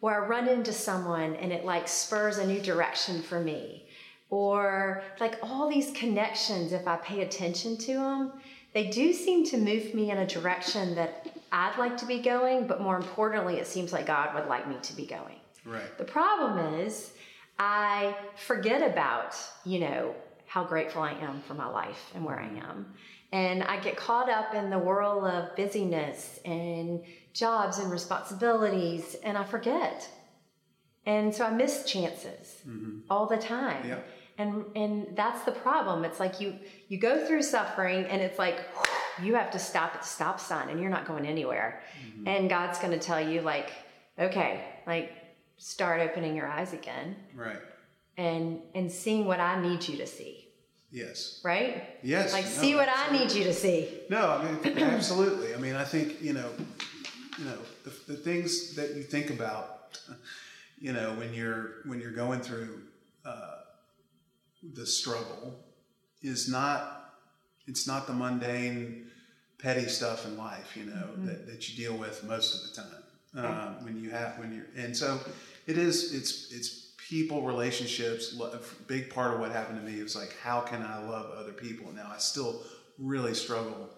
[0.00, 3.86] Or I run into someone and it like spurs a new direction for me.
[4.30, 8.32] Or like all these connections, if I pay attention to them,
[8.72, 12.66] they do seem to move me in a direction that I'd like to be going,
[12.66, 15.36] but more importantly, it seems like God would like me to be going.
[15.66, 15.98] Right.
[15.98, 17.12] The problem is,
[17.58, 20.14] I forget about, you know,
[20.46, 22.94] how grateful I am for my life and where I am.
[23.32, 29.38] And I get caught up in the whirl of busyness and jobs and responsibilities, and
[29.38, 30.08] I forget.
[31.06, 33.00] And so I miss chances mm-hmm.
[33.08, 33.88] all the time.
[33.88, 33.98] Yeah.
[34.38, 36.04] And and that's the problem.
[36.04, 38.60] It's like you you go through suffering and it's like
[39.22, 41.82] you have to stop at the stop sign and you're not going anywhere.
[42.00, 42.28] Mm-hmm.
[42.28, 43.72] And God's going to tell you like,
[44.18, 45.12] okay, like
[45.62, 47.16] start opening your eyes again.
[47.34, 47.60] Right.
[48.16, 50.48] And and seeing what I need you to see.
[50.90, 51.40] Yes.
[51.42, 51.84] Right?
[52.02, 52.32] Yes.
[52.32, 53.18] Like no, see what absolutely.
[53.18, 53.88] I need you to see.
[54.10, 55.54] No, I mean absolutely.
[55.54, 56.50] I mean, I think, you know,
[57.38, 59.98] you know, the, the things that you think about,
[60.78, 62.82] you know, when you're when you're going through
[63.24, 63.60] uh,
[64.74, 65.58] the struggle
[66.20, 67.14] is not
[67.66, 69.06] it's not the mundane
[69.58, 71.26] petty stuff in life, you know, mm-hmm.
[71.26, 72.98] that, that you deal with most of the time.
[73.34, 75.18] Um, when you have when you're and so
[75.66, 80.16] it is it's it's people relationships a big part of what happened to me was
[80.16, 81.92] like how can i love other people?
[81.92, 82.62] Now i still
[82.98, 83.90] really struggle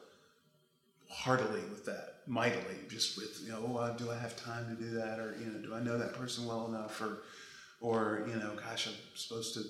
[1.09, 4.91] heartily with that mightily just with you know oh, do i have time to do
[4.91, 5.19] that?
[5.19, 7.01] Or you know do i know that person well enough?
[7.01, 7.23] Or
[7.81, 9.63] or you know gosh i'm supposed to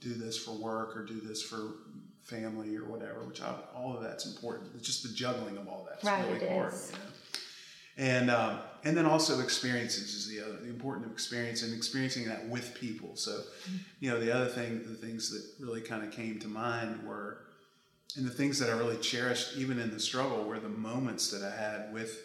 [0.00, 1.74] do this for work or do this for
[2.22, 4.70] family or whatever which I, all of that's important.
[4.76, 7.11] It's just the juggling of all that's right, really important you know?
[7.96, 12.46] And um, and then also experiences is the other the important experience and experiencing that
[12.48, 13.40] with people so
[14.00, 17.38] you know the other thing the things that really kind of came to mind were
[18.16, 21.42] and the things that i really cherished even in the struggle were the moments that
[21.42, 22.22] i had with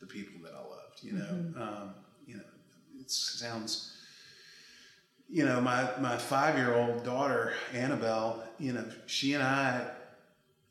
[0.00, 1.62] the people that i loved you know mm-hmm.
[1.62, 1.94] um,
[2.26, 2.42] you know
[3.00, 3.96] it sounds
[5.28, 9.86] you know my my five year old daughter annabelle you know she and i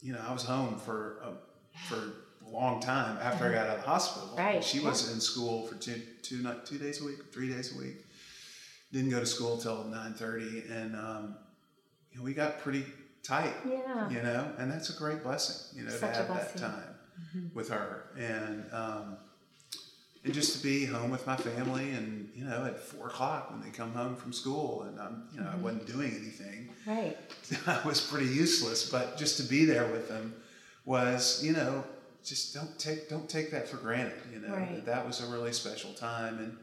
[0.02, 2.23] you know i was home for a, for
[2.54, 3.54] long time after mm-hmm.
[3.54, 4.36] I got out of the hospital.
[4.38, 4.64] Right.
[4.64, 7.80] She was in school for two, two, not two days a week, three days a
[7.80, 8.06] week.
[8.92, 11.36] Didn't go to school till nine thirty, and um,
[12.12, 12.86] you know, we got pretty
[13.24, 13.54] tight.
[13.68, 14.10] Yeah.
[14.10, 15.80] You know, and that's a great blessing.
[15.80, 17.56] You know, Such to have that time mm-hmm.
[17.56, 19.18] with her, and um,
[20.24, 23.62] and just to be home with my family, and you know, at four o'clock when
[23.62, 25.60] they come home from school, and I'm, you know, mm-hmm.
[25.60, 26.70] I wasn't doing anything.
[26.86, 27.18] Right.
[27.68, 30.36] I was pretty useless, but just to be there with them
[30.86, 31.84] was, you know,
[32.24, 34.14] just don't take don't take that for granted.
[34.32, 34.76] You know right.
[34.76, 36.58] that, that was a really special time, and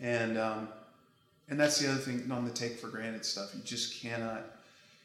[0.00, 0.68] and um,
[1.48, 3.54] and that's the other thing on the take for granted stuff.
[3.54, 4.44] You just cannot.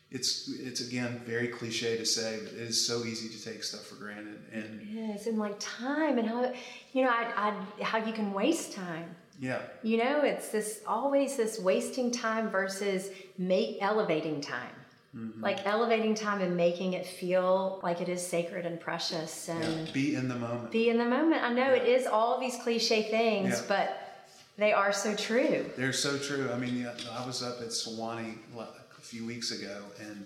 [0.10, 3.86] It's it's again very cliche to say, but it is so easy to take stuff
[3.86, 4.40] for granted.
[4.52, 6.52] And yes, and like time and how
[6.94, 9.16] you know I, I how you can waste time.
[9.40, 9.62] Yeah.
[9.82, 14.70] You know, it's this always this wasting time versus make elevating time.
[15.16, 15.44] Mm-hmm.
[15.44, 19.94] Like elevating time and making it feel like it is sacred and precious and yeah.
[19.94, 20.72] be in the moment.
[20.72, 21.44] Be in the moment.
[21.44, 21.82] I know yeah.
[21.82, 23.66] it is all these cliche things, yeah.
[23.68, 24.22] but
[24.58, 25.66] they are so true.
[25.76, 26.50] They're so true.
[26.54, 30.26] I mean, I was up at Sewanee a few weeks ago and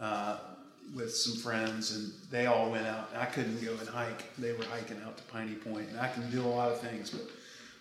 [0.00, 0.36] uh,
[0.94, 3.10] with some friends, and they all went out.
[3.16, 4.32] I couldn't go and hike.
[4.38, 7.10] They were hiking out to Piney Point, and I can do a lot of things,
[7.10, 7.22] but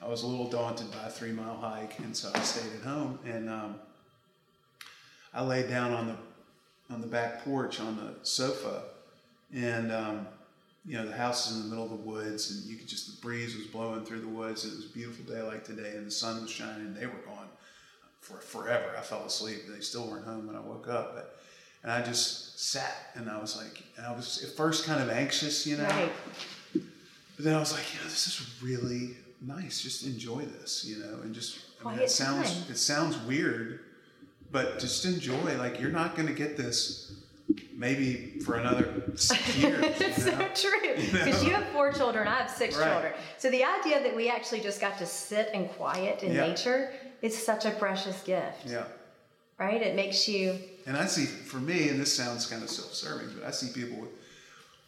[0.04, 2.82] I was a little daunted by a three mile hike, and so I stayed at
[2.82, 3.52] home and.
[3.52, 3.76] Um,
[5.34, 6.16] I laid down on the
[6.94, 8.84] on the back porch on the sofa,
[9.54, 10.28] and um,
[10.86, 13.16] you know the house is in the middle of the woods, and you could just
[13.16, 14.66] the breeze was blowing through the woods.
[14.66, 16.88] It was a beautiful day like today, and the sun was shining.
[16.88, 17.48] And They were gone
[18.22, 18.96] for forever.
[18.98, 19.64] I fell asleep.
[19.66, 21.40] and They still weren't home when I woke up, but
[21.82, 25.10] and I just sat and I was like, and I was at first kind of
[25.10, 25.84] anxious, you know.
[25.84, 26.12] Right.
[27.36, 29.82] But then I was like, you know, this is really nice.
[29.82, 32.72] Just enjoy this, you know, and just I mean, it sounds time.
[32.72, 33.80] it sounds weird
[34.54, 35.58] but just enjoy.
[35.58, 37.12] Like you're not going to get this
[37.76, 39.04] maybe for another
[39.58, 40.00] years.
[40.00, 41.58] it's so true because you, know?
[41.58, 42.90] you, have four children, I have six right.
[42.90, 43.14] children.
[43.38, 46.48] So the idea that we actually just got to sit and quiet in yeah.
[46.48, 48.66] nature is such a precious gift.
[48.66, 48.86] Yeah.
[49.60, 49.82] Right.
[49.82, 50.58] It makes you.
[50.86, 54.00] And I see for me, and this sounds kind of self-serving, but I see people
[54.00, 54.10] with,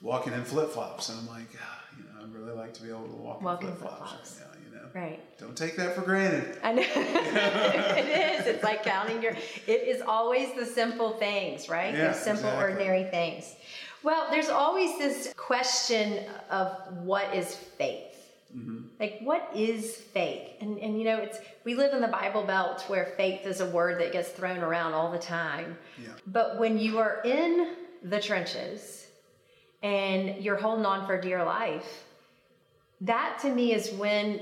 [0.02, 2.90] walking in flip flops, and I'm like, ah, you know, I'd really like to be
[2.90, 4.42] able to walk, walk in flip flops.
[4.94, 5.20] Right.
[5.38, 6.60] Don't take that for granted.
[6.64, 6.82] I know.
[6.86, 8.48] it is.
[8.48, 9.34] It's like counting your.
[9.68, 11.94] It is always the simple things, right?
[11.94, 12.62] Yeah, the simple, exactly.
[12.62, 13.56] ordinary things.
[14.04, 18.16] Well, there's always this question of what is faith.
[18.56, 18.84] Mm-hmm.
[19.00, 20.50] Like, what is faith?
[20.62, 23.66] And and you know, it's we live in the Bible Belt where faith is a
[23.66, 25.78] word that gets thrown around all the time.
[26.02, 26.10] Yeah.
[26.28, 29.08] But when you are in the trenches
[29.84, 32.06] and you're holding on for dear life,
[33.02, 34.42] that to me is when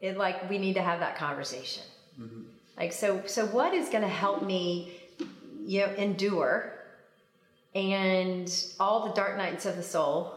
[0.00, 1.82] it like we need to have that conversation.
[2.20, 2.42] Mm-hmm.
[2.76, 4.92] Like so so what is going to help me
[5.64, 6.72] you know endure
[7.74, 10.34] and all the dark nights of the soul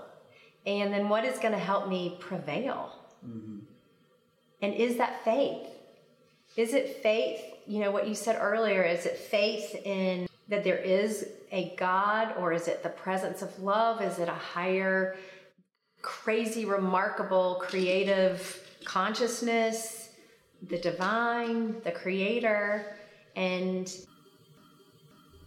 [0.65, 2.91] and then what is going to help me prevail?
[3.25, 3.59] Mm-hmm.
[4.61, 5.67] And is that faith?
[6.55, 10.77] Is it faith, you know what you said earlier, is it faith in that there
[10.77, 14.01] is a God, or is it the presence of love?
[14.01, 15.15] Is it a higher,
[16.01, 20.09] crazy, remarkable, creative consciousness,
[20.61, 22.95] the divine, the creator?
[23.35, 23.91] And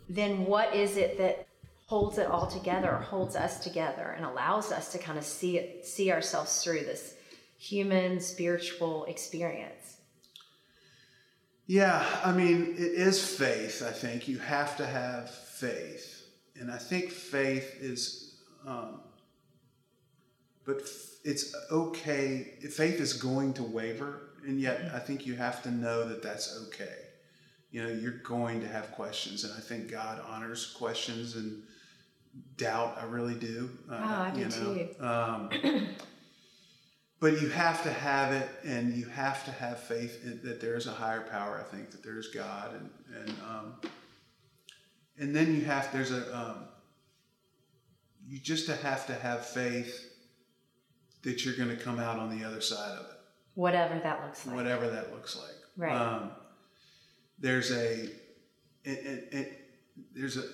[0.09, 1.46] then what is it that
[1.87, 5.87] holds it all together, holds us together, and allows us to kind of see it,
[5.87, 7.14] see ourselves through this
[7.59, 9.99] human spiritual experience?
[11.66, 13.83] Yeah, I mean, it is faith.
[13.87, 19.01] I think you have to have faith, and I think faith is, um,
[20.64, 20.88] but
[21.26, 22.54] it's okay.
[22.70, 26.56] Faith is going to waver, and yet I think you have to know that that's
[26.68, 26.94] okay.
[27.72, 31.64] You know, you're going to have questions, and I think God honors questions and
[32.56, 32.96] doubt.
[33.00, 33.70] I really do.
[33.90, 34.74] Uh, Oh, I do you know?
[34.74, 35.04] too.
[35.04, 35.88] Um,
[37.20, 40.76] but you have to have it, and you have to have faith in, that there
[40.76, 41.58] is a higher power.
[41.60, 43.90] I think that there is God, and and um,
[45.18, 46.68] and then you have there's a um,
[48.28, 50.12] you just have to have faith
[51.22, 53.16] that you're going to come out on the other side of it,
[53.55, 54.57] Whatever that looks like.
[54.57, 55.55] whatever that looks like.
[55.76, 55.92] Right.
[55.94, 56.31] Um,
[57.38, 58.11] there's a it,
[58.85, 59.61] it, it,
[60.14, 60.44] there's a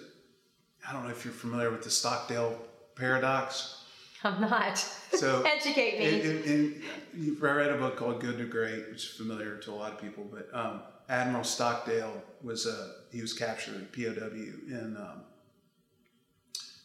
[0.88, 2.58] I don't know if you're familiar with the Stockdale
[2.96, 3.84] paradox.
[4.24, 4.78] I'm not.
[4.78, 6.06] So Educate me.
[6.06, 6.82] And, and, and
[7.14, 10.00] you've read a book called Good to Great, which is familiar to a lot of
[10.00, 10.24] people.
[10.30, 15.22] But um, Admiral Stockdale was uh, he was captured POW in um,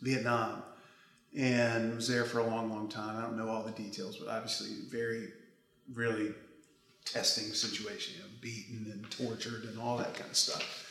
[0.01, 0.63] Vietnam
[1.35, 3.17] and was there for a long, long time.
[3.17, 5.27] I don't know all the details, but obviously very,
[5.93, 6.33] really
[7.05, 8.15] testing situation.
[8.17, 10.85] You know, beaten and tortured and all that kind of stuff.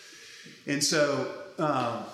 [0.67, 2.05] And so, um,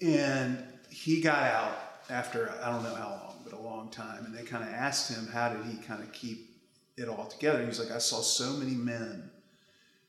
[0.00, 1.78] and he got out
[2.10, 4.24] after I don't know how long, but a long time.
[4.24, 6.50] And they kind of asked him, how did he kind of keep
[6.96, 7.64] it all together?
[7.64, 9.30] He's like, I saw so many men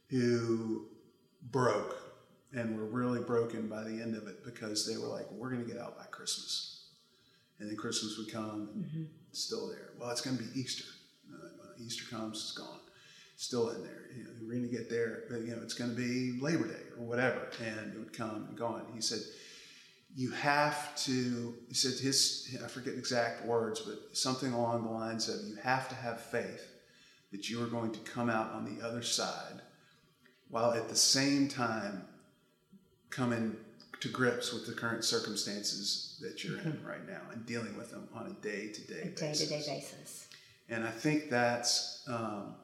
[0.10, 0.86] who
[1.52, 1.98] broke
[2.54, 5.64] and were really broken by the end of it because they were like, we're going
[5.64, 6.73] to get out by Christmas.
[7.60, 9.90] And then Christmas would come and it's still there.
[10.00, 10.86] Well, it's going to be Easter.
[11.32, 12.80] Uh, when Easter comes, it's gone.
[13.38, 14.06] Still in there.
[14.16, 16.68] You know, we're going to get there, but you know, it's going to be Labor
[16.68, 17.50] Day or whatever.
[17.64, 18.86] And it would come and gone.
[18.94, 19.20] He said,
[20.16, 25.28] you have to, he said his, I forget exact words, but something along the lines
[25.28, 26.70] of you have to have faith
[27.32, 29.62] that you are going to come out on the other side
[30.50, 32.06] while at the same time
[33.10, 33.56] coming
[34.04, 38.06] to grips with the current circumstances that you're in right now and dealing with them
[38.14, 40.28] on a day to day Day to day basis.
[40.68, 42.56] And I think that's, um,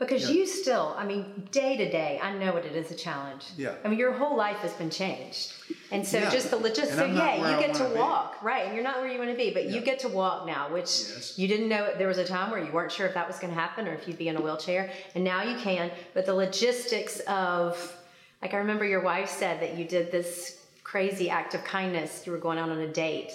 [0.00, 0.36] Because Yeah.
[0.36, 3.46] you still, I mean, day to day, I know what it is a challenge.
[3.56, 3.74] Yeah.
[3.84, 5.54] I mean, your whole life has been changed.
[5.90, 6.30] And so Yeah.
[6.30, 8.00] just the just so yeah, you get to wanna be.
[8.00, 8.40] walk.
[8.40, 8.64] Right.
[8.66, 10.86] And you're not where you want to be, but you get to walk now, which
[10.86, 11.36] Yes.
[11.36, 13.52] you didn't know there was a time where you weren't sure if that was going
[13.52, 14.92] to happen or if you'd be in a wheelchair.
[15.16, 15.90] And now you can.
[16.14, 17.97] But the logistics of
[18.42, 22.24] like I remember your wife said that you did this crazy act of kindness.
[22.26, 23.32] You were going out on a date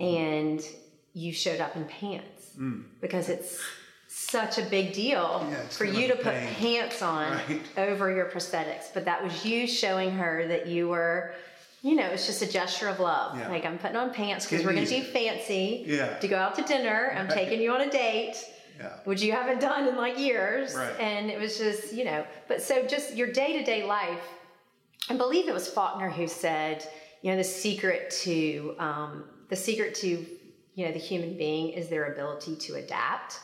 [0.00, 0.60] and
[1.14, 2.56] you showed up in pants
[3.00, 3.60] because it's
[4.08, 5.50] such a big deal Mm.
[5.50, 6.54] Yeah, for you to put pain.
[6.54, 7.60] pants on Right.
[7.76, 8.92] over your prosthetics.
[8.94, 11.34] But that was you showing her that you were,
[11.82, 13.38] you know, it's just a gesture of love.
[13.38, 13.48] Yeah.
[13.48, 16.16] Like I'm putting on pants because we're going to do fancy Yeah.
[16.18, 17.14] to go out to dinner.
[17.16, 18.36] I'm taking you on a date,
[18.78, 18.94] yeah.
[19.04, 20.74] which you haven't done in like years.
[20.74, 20.98] Right.
[20.98, 24.20] And it was just, you know, but so just your day to day life.
[25.08, 26.86] I believe it was Faulkner who said,
[27.22, 30.26] you know, the secret to um, the secret to
[30.74, 33.40] you know the human being is their ability to adapt.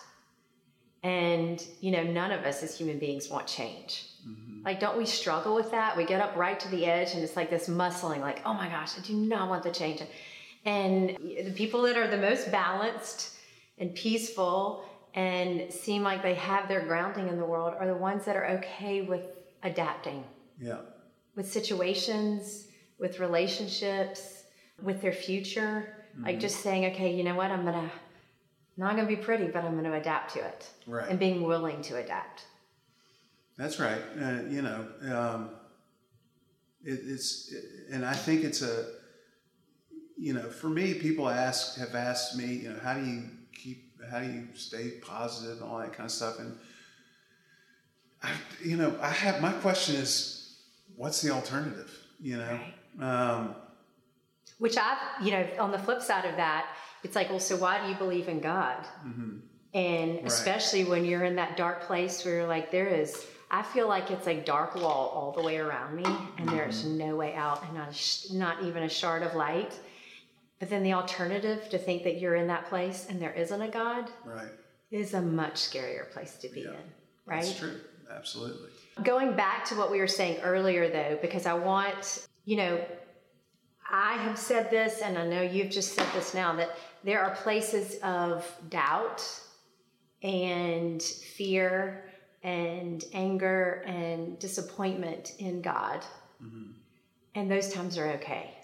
[1.03, 4.09] And you know, none of us as human beings want change.
[4.65, 5.97] Like, don't we struggle with that?
[5.97, 8.69] We get up right to the edge, and it's like this muscling, like, oh my
[8.69, 10.01] gosh, I do not want the change.
[10.65, 13.35] And the people that are the most balanced
[13.79, 14.85] and peaceful
[15.15, 18.47] and seem like they have their grounding in the world are the ones that are
[18.47, 19.27] okay with
[19.65, 20.25] adapting
[20.61, 20.79] Yeah.
[21.37, 22.68] With situations,
[22.99, 24.45] with relationships,
[24.83, 25.97] with their future.
[26.21, 27.90] Like just saying, okay, you know what, I'm gonna
[28.77, 30.68] not gonna be pretty, but I'm gonna adapt to it.
[30.87, 31.09] Right.
[31.09, 32.44] And being willing to adapt.
[33.57, 34.00] That's right.
[34.21, 35.50] Uh, you know, um,
[36.85, 38.87] it, it's, it, and I think it's a,
[40.19, 43.92] you know, for me, people ask, have asked me, you know, how do you keep,
[44.11, 46.38] how do you stay positive and all that kind of stuff.
[46.38, 46.59] And,
[48.23, 48.33] I,
[48.63, 50.42] you know, I have, my question is,
[50.97, 51.90] what's the alternative?
[52.21, 52.61] You know,
[53.01, 53.55] um,
[54.59, 56.67] Which I've, you know, on the flip side of that,
[57.03, 58.87] it's like, well, so why do you believe in God?
[59.75, 63.88] And especially when you're in that dark place where you're like, there is, I feel
[63.88, 66.05] like it's a dark wall all the way around me,
[66.38, 69.79] and there's no way out, and not, a sh- not even a shard of light.
[70.61, 73.69] But then the alternative to think that you're in that place and there isn't a
[73.69, 74.53] God right.
[74.93, 76.77] is a much scarier place to be in,
[77.27, 77.43] right?
[77.43, 77.81] That's true.
[78.15, 78.71] Absolutely.
[79.03, 82.85] Going back to what we were saying earlier, though, because I want you know,
[83.90, 86.71] I have said this, and I know you've just said this now, that
[87.05, 89.23] there are places of doubt
[90.23, 92.05] and fear
[92.43, 96.05] and anger and disappointment in God.
[96.43, 96.73] Mm-hmm.
[97.35, 98.55] And those times are okay.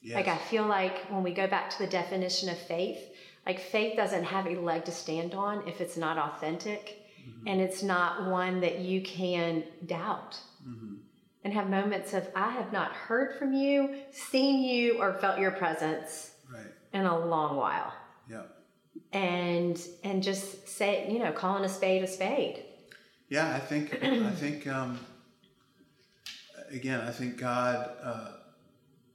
[0.00, 0.14] Yes.
[0.14, 3.00] Like, I feel like when we go back to the definition of faith,
[3.46, 6.97] like faith doesn't have a leg to stand on if it's not authentic
[7.28, 7.48] mm-hmm.
[7.48, 10.38] and it's not one that you can doubt.
[10.66, 10.94] Mm-hmm.
[11.44, 15.52] And have moments of, I have not heard from you, seen you, or felt your
[15.52, 16.66] presence right.
[16.92, 17.92] in a long while.
[18.28, 18.42] Yeah.
[19.12, 22.64] And and just say, you know, calling a spade a spade.
[23.28, 24.98] Yeah, I think I think um,
[26.70, 28.32] again, I think God, uh,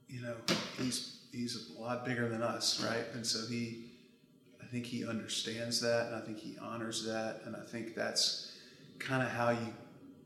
[0.08, 0.34] you know,
[0.78, 3.04] he's he's a lot bigger than us, right?
[3.14, 3.92] And so he,
[4.74, 8.50] think he understands that, and I think he honors that, and I think that's
[8.98, 9.72] kind of how you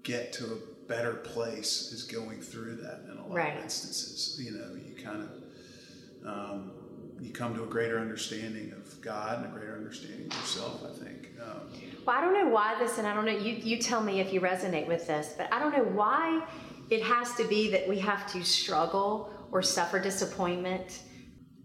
[0.05, 3.59] get to a better place is going through that in a lot right.
[3.59, 4.43] of instances.
[4.43, 6.73] You know, you kind of um,
[7.21, 10.83] you come to a greater understanding of God and a greater understanding of yourself.
[10.83, 11.29] I think.
[11.43, 11.71] Um,
[12.07, 13.37] well, I don't know why this, and I don't know.
[13.37, 16.43] You you tell me if you resonate with this, but I don't know why
[16.89, 21.03] it has to be that we have to struggle or suffer disappointment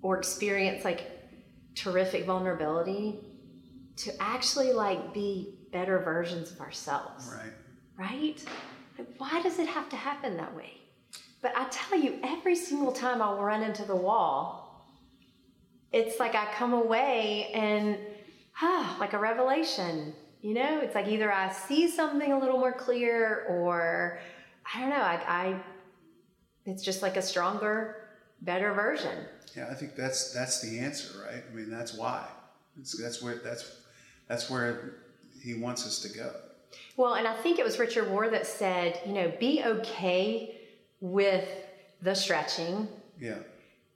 [0.01, 1.12] or experience like
[1.75, 3.19] terrific vulnerability
[3.95, 7.31] to actually like be better versions of ourselves.
[7.31, 7.53] Right.
[7.97, 8.45] Right?
[9.17, 10.71] Why does it have to happen that way?
[11.41, 14.87] But I tell you, every single time I'll run into the wall,
[15.91, 17.97] it's like I come away and,
[18.61, 20.13] ah, like a revelation.
[20.41, 24.19] You know, it's like either I see something a little more clear or
[24.73, 24.95] I don't know.
[24.95, 25.61] I, I
[26.65, 28.02] it's just like a stronger,
[28.43, 29.25] better version.
[29.55, 31.43] Yeah, I think that's that's the answer, right?
[31.49, 32.25] I mean, that's why.
[32.79, 33.77] It's, that's where that's
[34.27, 34.95] that's where
[35.41, 36.31] he wants us to go.
[36.97, 40.59] Well, and I think it was Richard Rohr that said, you know, be okay
[41.01, 41.47] with
[42.01, 42.87] the stretching,
[43.19, 43.37] yeah,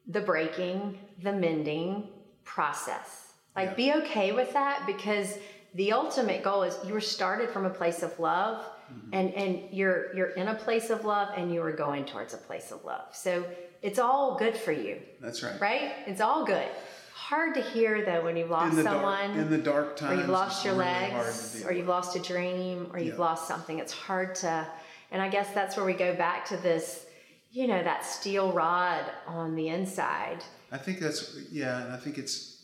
[0.07, 2.09] the breaking, the mending
[2.43, 3.33] process.
[3.55, 3.75] Like, yeah.
[3.75, 5.39] be okay with that because
[5.73, 9.09] the ultimate goal is you were started from a place of love mm-hmm.
[9.13, 12.37] and and you're you're in a place of love and you are going towards a
[12.37, 13.45] place of love so
[13.81, 16.67] it's all good for you that's right right it's all good
[17.13, 20.29] hard to hear though when you've lost someone dark, in the dark times or you've
[20.29, 23.21] lost your really legs or you've lost a dream or you've yeah.
[23.21, 24.67] lost something it's hard to
[25.11, 27.05] and i guess that's where we go back to this
[27.51, 32.17] you know that steel rod on the inside i think that's yeah and i think
[32.17, 32.63] it's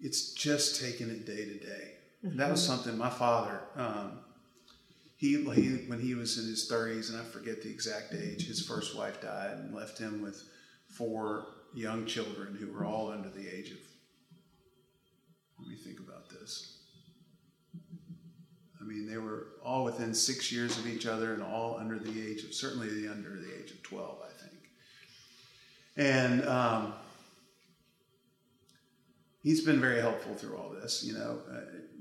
[0.00, 1.92] it's just taking it day to day
[2.24, 2.36] mm-hmm.
[2.36, 2.74] that was mm-hmm.
[2.74, 4.18] something my father um,
[5.24, 8.60] he, he when he was in his 30s, and I forget the exact age, his
[8.60, 10.42] first wife died and left him with
[10.86, 13.78] four young children who were all under the age of.
[15.58, 16.78] Let me think about this.
[18.78, 22.22] I mean, they were all within six years of each other and all under the
[22.22, 24.60] age of, certainly the under the age of 12, I think.
[25.96, 26.92] And um,
[29.44, 31.38] he's been very helpful through all this, you know.
[31.48, 31.60] Uh,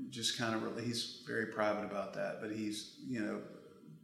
[0.10, 3.41] just kind of really, he's very private about that, but he's, you know,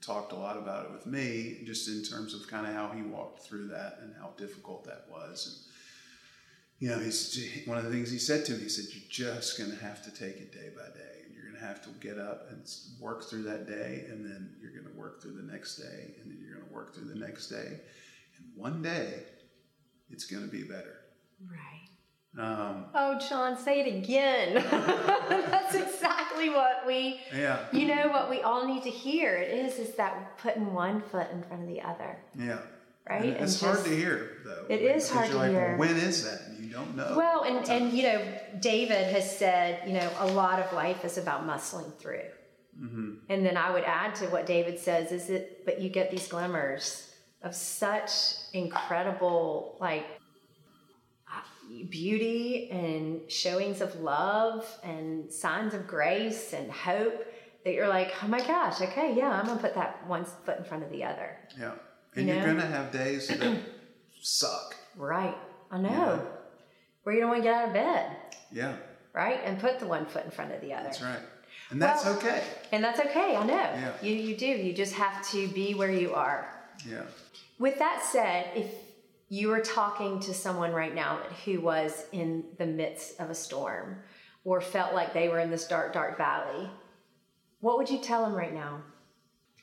[0.02, 3.02] talked a lot about it with me just in terms of kind of how he
[3.02, 5.48] walked through that and how difficult that was.
[5.48, 5.74] And,
[6.80, 9.58] you know, he's one of the things he said to me, he said, You're just
[9.58, 11.26] going to have to take it day by day.
[11.26, 12.64] And you're going to have to get up and
[13.00, 16.32] work through that day, and then you're going to work through the next day, and
[16.32, 17.82] then you're going to work through the next day.
[18.38, 19.24] And one day,
[20.10, 21.02] it's going to be better.
[21.46, 21.89] Right.
[22.38, 24.54] Um, oh, John, say it again.
[25.30, 27.66] That's exactly what we, yeah.
[27.72, 29.36] you know, what we all need to hear.
[29.36, 32.18] It is, is that putting one foot in front of the other.
[32.38, 32.60] Yeah.
[33.10, 33.24] Right.
[33.24, 34.66] And it's and hard to hear, though.
[34.70, 35.76] It is hard to like, hear.
[35.78, 36.60] Well, when is that?
[36.62, 37.16] You don't know.
[37.18, 38.24] Well, and, and, you know,
[38.60, 42.22] David has said, you know, a lot of life is about muscling through.
[42.80, 43.14] Mm-hmm.
[43.30, 46.28] And then I would add to what David says is it, but you get these
[46.28, 47.12] glimmers
[47.42, 48.12] of such
[48.54, 50.06] incredible, like,
[51.90, 57.26] beauty and showings of love and signs of grace and hope
[57.64, 60.64] that you're like, oh my gosh, okay, yeah, I'm gonna put that one foot in
[60.64, 61.36] front of the other.
[61.60, 61.74] Yeah.
[62.16, 63.60] And you are gonna have days that
[64.22, 64.76] suck.
[64.96, 65.38] Right.
[65.72, 65.90] I know.
[65.90, 66.20] Yeah.
[67.04, 68.16] Where you don't want to get out of bed.
[68.52, 68.76] Yeah.
[69.14, 69.40] Right?
[69.44, 70.86] And put the one foot in front of the other.
[70.86, 71.20] That's right.
[71.72, 72.44] And that's well, okay.
[72.72, 73.54] And that's okay, I know.
[73.54, 73.94] Yeah.
[74.02, 74.46] You you do.
[74.46, 76.52] You just have to be where you are.
[76.88, 77.04] Yeah.
[77.60, 78.74] With that said, if
[79.30, 83.98] you are talking to someone right now who was in the midst of a storm
[84.44, 86.68] or felt like they were in this dark, dark valley,
[87.62, 88.82] what would you tell them right now?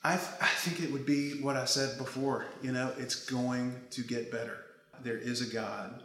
[0.05, 2.47] I, th- I think it would be what I said before.
[2.63, 4.59] You know, it's going to get better.
[5.03, 6.03] There is a God.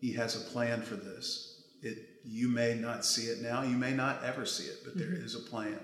[0.00, 1.62] He has a plan for this.
[1.82, 3.62] It you may not see it now.
[3.62, 5.24] You may not ever see it, but there mm-hmm.
[5.24, 5.78] is a plan,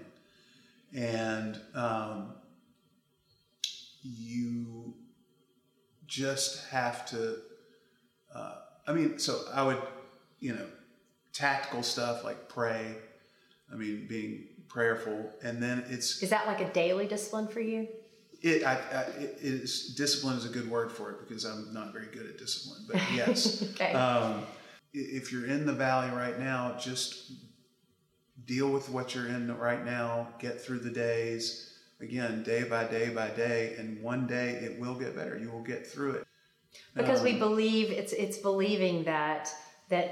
[0.92, 2.34] and um,
[4.02, 4.94] you
[6.12, 7.38] just have to.
[8.34, 8.56] Uh,
[8.86, 9.80] I mean, so I would,
[10.40, 10.66] you know,
[11.32, 12.96] tactical stuff like pray.
[13.72, 17.88] I mean, being prayerful, and then it's Is that like a daily discipline for you?
[18.42, 18.62] it.
[18.64, 22.08] I, I, it is discipline is a good word for it because I'm not very
[22.12, 23.62] good at discipline, but yes.
[23.72, 23.94] Okay.
[23.94, 24.42] um,
[24.92, 27.32] if you're in the valley right now, just
[28.44, 30.28] deal with what you're in right now.
[30.38, 31.71] Get through the days
[32.02, 35.38] again, day by day by day, and one day it will get better.
[35.38, 36.26] You will get through it.
[36.94, 39.52] because we Um, believe it's it's believing that
[39.88, 40.10] that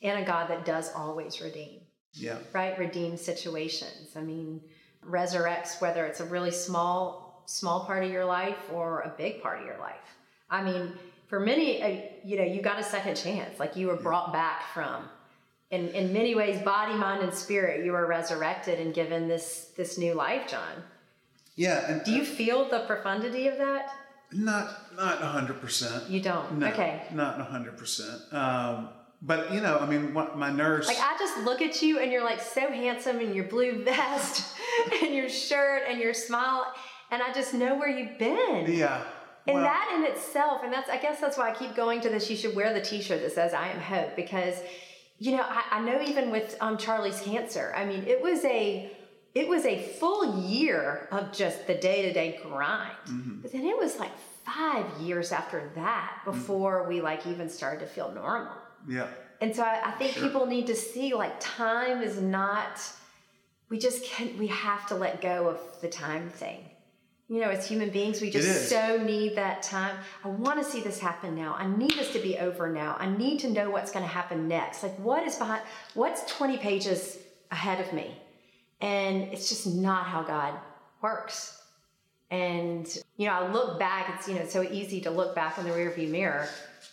[0.00, 1.80] in a God that does always redeem.
[2.14, 2.38] Yeah.
[2.52, 4.60] right redeem situations i mean
[5.06, 9.60] resurrects whether it's a really small small part of your life or a big part
[9.60, 10.08] of your life
[10.50, 10.92] i mean
[11.28, 14.62] for many uh, you know you got a second chance like you were brought back
[14.74, 15.04] from
[15.70, 19.98] in in many ways body mind and spirit you were resurrected and given this this
[19.98, 20.82] new life john
[21.56, 21.90] Yeah.
[21.90, 23.90] And do you feel the profundity of that
[24.32, 26.08] not not hundred percent.
[26.08, 28.20] you don't No, okay Not hundred percent.
[28.32, 28.90] Um,
[29.20, 30.86] but you know, I mean, my nurse.
[30.86, 34.54] Like I just look at you and you're like so handsome in your blue vest
[35.02, 36.72] and your shirt and your smile,
[37.10, 38.66] and I just know where you've been.
[38.70, 39.02] yeah.
[39.46, 42.10] And well, that in itself, and that's I guess that's why I keep going to
[42.10, 42.28] this.
[42.30, 44.56] You should wear the T-shirt that says "I am hope" because,
[45.18, 48.92] you know, I, I know even with um, Charlie's cancer, I mean, it was a
[49.34, 53.40] it was a full year of just the day to day grind, Mm-hmm.
[53.42, 54.12] but then it was like
[54.44, 58.52] five years after that before we like even started to feel normal.
[58.88, 59.06] Yeah.
[59.40, 60.22] And so I, I think Sure.
[60.24, 62.80] people need to see like time is not,
[63.68, 66.67] we just can't, we have to let go of the time thing.
[67.28, 69.96] You know, as human beings, we just so need that time.
[70.24, 71.54] I want to see this happen now.
[71.58, 72.96] I need this to be over now.
[72.98, 74.82] I need to know what's going to happen next.
[74.82, 75.62] Like, what is behind,
[75.92, 77.18] what's 20 pages
[77.50, 78.16] ahead of me?
[78.80, 80.54] And it's just not how God
[81.02, 81.60] works.
[82.30, 82.86] And,
[83.18, 85.64] you know, I look back, it's, you know, it's so easy to look back in
[85.64, 86.48] the rearview mirror.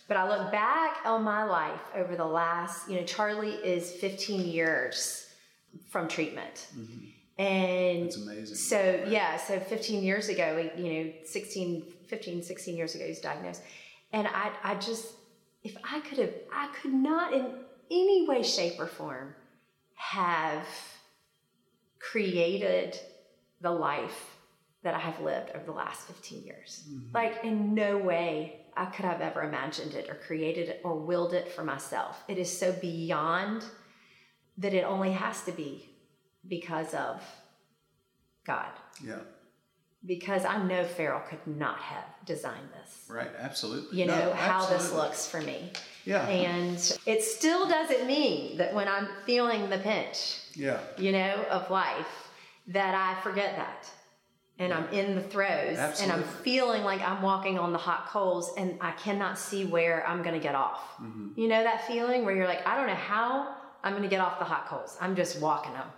[0.08, 4.46] But I look back on my life over the last, you know, Charlie is 15
[4.46, 5.28] years
[5.88, 6.68] from treatment.
[6.76, 7.05] Mm-hmm.
[7.38, 8.56] And That's amazing.
[8.56, 13.20] so, yeah, so 15 years ago, you know, 16, 15, 16 years ago, he was
[13.20, 13.62] diagnosed.
[14.12, 15.12] And I, I just,
[15.62, 17.46] if I could have, I could not in
[17.90, 19.34] any way, shape, or form
[19.94, 20.66] have
[21.98, 22.98] created
[23.60, 24.36] the life
[24.82, 26.84] that I have lived over the last 15 years.
[26.88, 27.14] Mm-hmm.
[27.14, 31.34] Like, in no way I could have ever imagined it or created it or willed
[31.34, 32.22] it for myself.
[32.28, 33.64] It is so beyond
[34.58, 35.88] that it only has to be
[36.48, 37.22] because of
[38.46, 38.70] God.
[39.04, 39.18] Yeah.
[40.04, 43.04] Because I know Farrell could not have designed this.
[43.08, 43.30] Right.
[43.38, 43.98] Absolutely.
[43.98, 45.72] You No, know, how this looks for me.
[46.04, 46.26] Yeah.
[46.28, 46.76] And
[47.06, 50.78] it still doesn't mean that when I'm feeling the pinch, yeah.
[50.96, 52.30] you know, of life,
[52.68, 53.90] that I forget that.
[54.58, 58.54] And I'm in the throes and I'm feeling like I'm walking on the hot coals
[58.56, 60.80] and I cannot see where I'm going to get off.
[60.98, 61.38] Mm-hmm.
[61.38, 64.20] You know that feeling where you're like, I don't know how I'm going to get
[64.20, 64.96] off the hot coals.
[64.98, 65.88] I'm just walking them.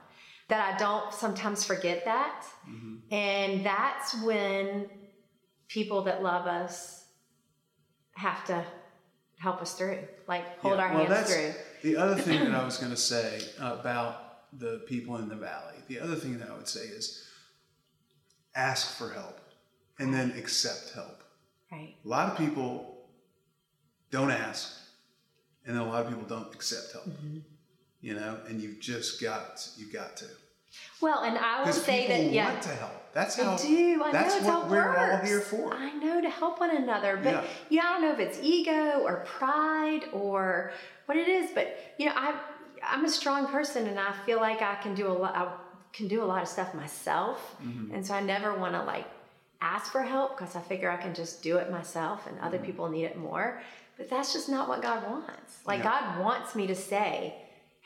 [0.49, 2.44] That I don't sometimes forget that.
[2.68, 3.12] Mm-hmm.
[3.12, 4.88] And that's when
[5.68, 7.05] people that love us
[8.14, 8.64] have to
[9.38, 11.53] help us through, like hold Yeah, our well, hands through.
[11.82, 15.76] The other thing that I was going to say about the people in the valley,
[15.86, 17.26] the other thing that I would say is
[18.55, 19.38] ask for help
[19.99, 21.22] and then accept help.
[21.70, 21.94] Right.
[22.05, 22.96] A lot of people
[24.11, 24.74] don't ask,
[25.66, 27.07] and then a lot of people don't accept help.
[27.07, 27.38] Mm-hmm.
[28.01, 30.26] You know, and you've just got you got to
[31.01, 32.51] Well, and I will because say people that, yeah.
[32.53, 32.92] want to help.
[33.12, 33.57] That's how.
[33.57, 34.03] do.
[34.05, 35.74] I that's know it's what we're all here for.
[35.74, 37.44] I know to help one another, but Yeah.
[37.70, 37.82] yeah.
[37.86, 40.72] I don't know if it's ego or pride or
[41.07, 41.51] what it is.
[41.53, 42.38] But you know, I
[42.86, 45.34] I'm a strong person, and I feel like I can do a lot.
[45.34, 45.49] I
[45.92, 47.94] can do a lot of stuff myself, Mm-hmm.
[47.94, 49.07] and so I never want to like
[49.61, 52.46] ask for help because I figure I can just do it myself, and Mm-hmm.
[52.46, 53.61] other people need it more.
[53.96, 55.59] But that's just not what God wants.
[55.66, 55.90] Like Yeah.
[55.90, 57.34] God wants me to say,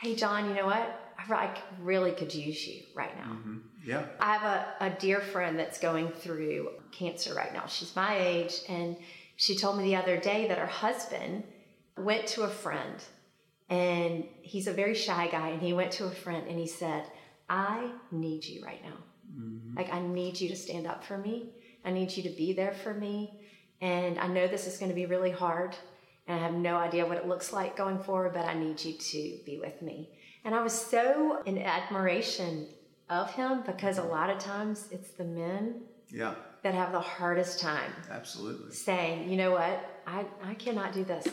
[0.02, 0.86] "Hey, John, you know what?
[1.18, 3.58] I re- I really could use you right now." Mm-hmm.
[3.84, 4.04] Yeah.
[4.20, 7.66] I have a, a dear friend that's going through cancer right now.
[7.66, 8.96] She's my age, and
[9.36, 11.44] she told me the other day that her husband
[11.96, 12.96] went to a friend,
[13.68, 17.04] and he's a very shy guy, and he went to a friend and he said,
[17.48, 18.98] I need you right now.
[19.76, 21.50] Like, I need you to stand up for me.
[21.84, 23.40] I need you to be there for me.
[23.80, 25.74] And I know this is going to be really hard,
[26.26, 28.92] and I have no idea what it looks like going forward, but I need you
[28.94, 30.10] to be with me.
[30.44, 32.66] And I was so in admiration
[33.10, 36.34] of him because a lot of times it's the men Yeah.
[36.62, 38.72] that have the hardest time Absolutely.
[38.72, 41.26] saying, you know what, I, I cannot do this.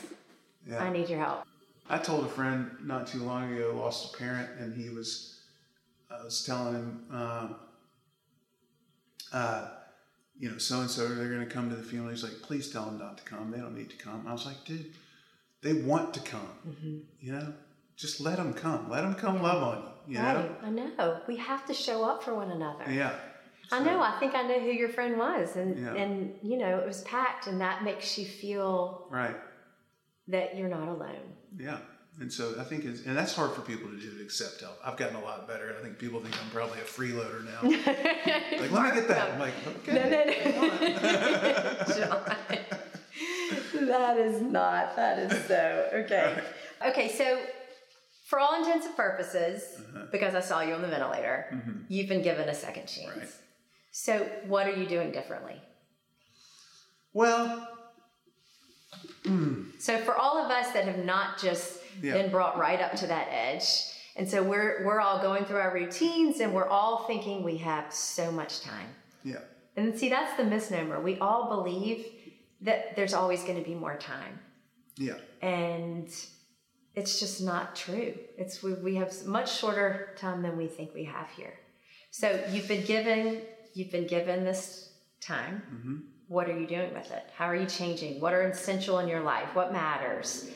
[0.68, 0.84] Yeah.
[0.84, 1.44] I need your help.
[1.90, 5.40] I told a friend not too long ago lost a parent, and he was,
[6.12, 7.56] I was telling him, um,
[9.34, 9.70] uh,
[10.40, 12.10] you know, so and so, they're going to come to the funeral.
[12.12, 13.52] He's like, please tell them not to come.
[13.52, 14.26] They don't need to come.
[14.28, 14.94] I was like, dude,
[15.62, 16.48] they want to come.
[16.68, 16.98] Mm-hmm.
[17.20, 17.54] You know,
[17.98, 18.90] just let them come.
[18.90, 20.18] Let them come love on you.
[20.18, 20.36] You know?
[20.36, 20.52] Right.
[20.64, 21.22] I know.
[21.28, 22.86] We have to show up for one another.
[22.90, 23.14] Yeah.
[23.72, 24.02] I know.
[24.02, 25.94] I think I know who your friend was, and Yeah.
[25.94, 29.36] and you know it was packed, and that makes you feel Right.
[30.30, 31.36] that you're not alone.
[31.56, 31.78] Yeah.
[32.22, 34.78] And so I think it's, and that's hard for people to do to accept help.
[34.84, 35.74] I've gotten a lot better.
[35.80, 37.62] I think people think I'm probably a freeloader now.
[38.60, 39.32] like, let me get that.
[39.32, 39.54] I'm like,
[39.88, 39.94] okay.
[39.94, 42.08] No, no, no.
[42.08, 42.36] John.
[43.88, 44.96] that is not.
[44.98, 46.44] That is so okay.
[46.88, 47.40] Okay, so
[48.28, 50.06] for all intents and purposes, Uh-huh.
[50.12, 53.10] because I saw you on the ventilator, you've been given a second chance.
[53.10, 53.20] Mm-hmm.
[53.20, 53.30] Right.
[53.92, 55.56] So what are you doing differently?
[57.14, 57.68] Well,
[59.80, 62.14] So for all of us that have not just Yeah.
[62.14, 63.66] been brought right up to that edge,
[64.16, 67.94] and so we're we're all going through our routines and we're all thinking we have
[67.94, 68.90] so much time.
[69.24, 69.40] yeah.
[69.76, 71.00] And see that's the misnomer.
[71.02, 72.06] We all believe
[72.62, 74.40] that there's always going to be more time.
[74.98, 75.14] Yeah.
[75.42, 76.10] And
[76.96, 78.14] it's just not true.
[78.38, 81.54] It's we, we have much shorter time than we think we have here.
[82.12, 83.42] So you've been given
[83.74, 84.92] you've been given this
[85.22, 85.62] time.
[85.74, 85.96] Mm-hmm.
[86.28, 87.24] What are you doing with it?
[87.38, 88.20] How are you changing?
[88.20, 89.56] What are essential in your life?
[89.56, 90.50] What matters?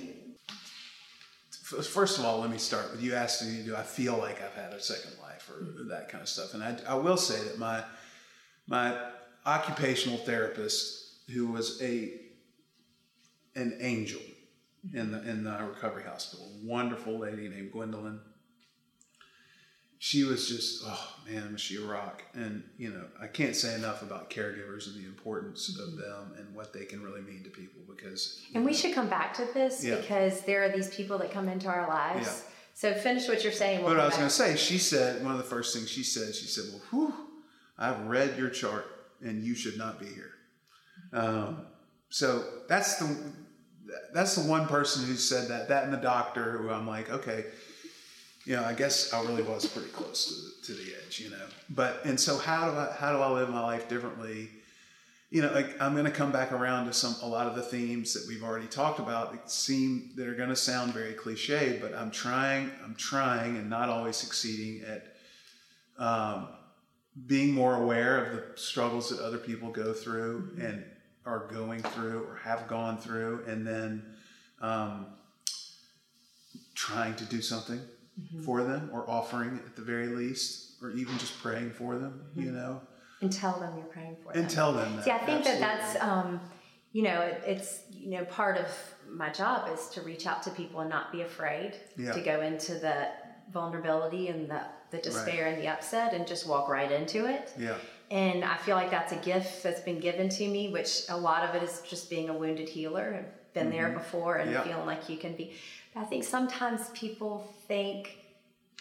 [1.81, 4.53] First of all, let me start with you asked me, do I feel like I've
[4.53, 5.89] had a second life or mm-hmm.
[5.89, 6.53] that kind of stuff?
[6.53, 7.83] And I, I will say that my
[8.67, 8.97] my
[9.45, 12.13] occupational therapist, who was a
[13.55, 14.21] an angel
[14.93, 18.19] in the in the recovery hospital, wonderful lady named Gwendolyn.
[20.03, 22.23] She was just, oh man, was she a rock?
[22.33, 26.53] And you know, I can't say enough about caregivers and the importance of them and
[26.53, 29.81] what they can really mean to people because And we should come back to this
[29.81, 29.95] Yeah.
[29.95, 32.27] because there are these people that come into our lives.
[32.27, 32.51] Yeah.
[32.73, 33.81] So finish what you're saying.
[33.81, 36.03] We'll But I was going to say, she said, one of the first things she
[36.03, 37.13] said, she said, Well, whew,
[37.77, 38.85] I've read your chart
[39.21, 40.33] and you should not be here.
[41.13, 41.65] Um,
[42.09, 43.33] so that's the
[44.13, 45.69] that's the one person who said that.
[45.69, 47.45] That and the doctor, who I'm like, okay,
[48.45, 51.29] you know, I guess I really was pretty close to the, to the edge, you
[51.29, 51.45] know.
[51.69, 54.49] But and so how do I how do I live my life differently?
[55.29, 57.61] You know, like I'm going to come back around to some a lot of the
[57.61, 61.79] themes that we've already talked about that seem that are going to sound very cliche,
[61.81, 65.15] but I'm trying, I'm trying, and not always succeeding at
[65.97, 66.49] um,
[67.25, 70.83] being more aware of the struggles that other people go through and
[71.25, 74.03] are going through or have gone through, and then
[74.61, 75.07] um,
[76.75, 77.79] trying to do something
[78.21, 78.43] Mm-hmm.
[78.43, 82.45] for them or offering at the very least, or even just praying for them, you
[82.45, 82.55] mm-hmm.
[82.55, 82.81] know,
[83.21, 84.43] and tell them you're praying for and them.
[84.43, 85.05] And tell them that.
[85.05, 86.39] See, I think that that's, um,
[86.91, 88.67] you know, it, it's, you know, part of
[89.09, 92.11] my job is to reach out to people and not be afraid Yeah.
[92.11, 93.07] to go into the
[93.51, 94.61] vulnerability and the,
[94.91, 97.51] the despair and the upset and just walk right into it.
[97.57, 97.75] yeah,
[98.11, 101.49] And I feel like that's a gift that's been given to me, which a lot
[101.49, 103.15] of it is just being a wounded healer.
[103.19, 103.77] I've been mm-hmm.
[103.77, 104.63] there before and Yeah.
[104.63, 105.53] feeling like you can be.
[105.95, 108.17] I think sometimes people think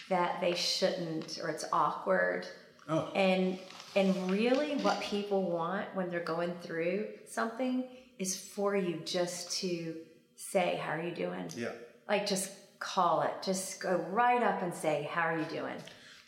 [0.09, 2.47] that they shouldn't or it's awkward.
[2.89, 3.11] Oh.
[3.15, 3.59] And
[3.95, 7.85] and really what people want when they're going through something
[8.19, 9.95] is for you just to
[10.37, 11.49] say, How are you doing?
[11.57, 11.73] yeah.
[12.09, 13.33] Like just call it.
[13.43, 15.77] Just go right up and say, How are you doing?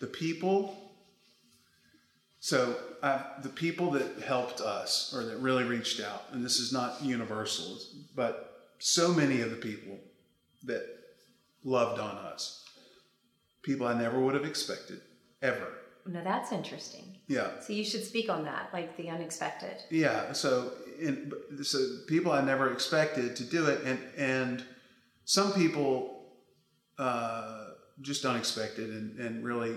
[0.01, 0.77] the people
[2.41, 6.73] so uh, the people that helped us or that really reached out and this is
[6.73, 7.79] not universal
[8.15, 9.99] but so many of the people
[10.65, 10.85] that
[11.65, 12.65] loved on us
[13.63, 15.01] people i never would have expected
[15.43, 15.69] ever
[16.07, 17.17] Now that's interesting.
[17.29, 19.77] yeah So you should speak on that, like the unexpected.
[19.91, 24.65] yeah so in, so people i never expected to do it and and
[25.25, 26.27] some people
[26.99, 27.71] uh,
[28.03, 29.75] just unexpected and, and really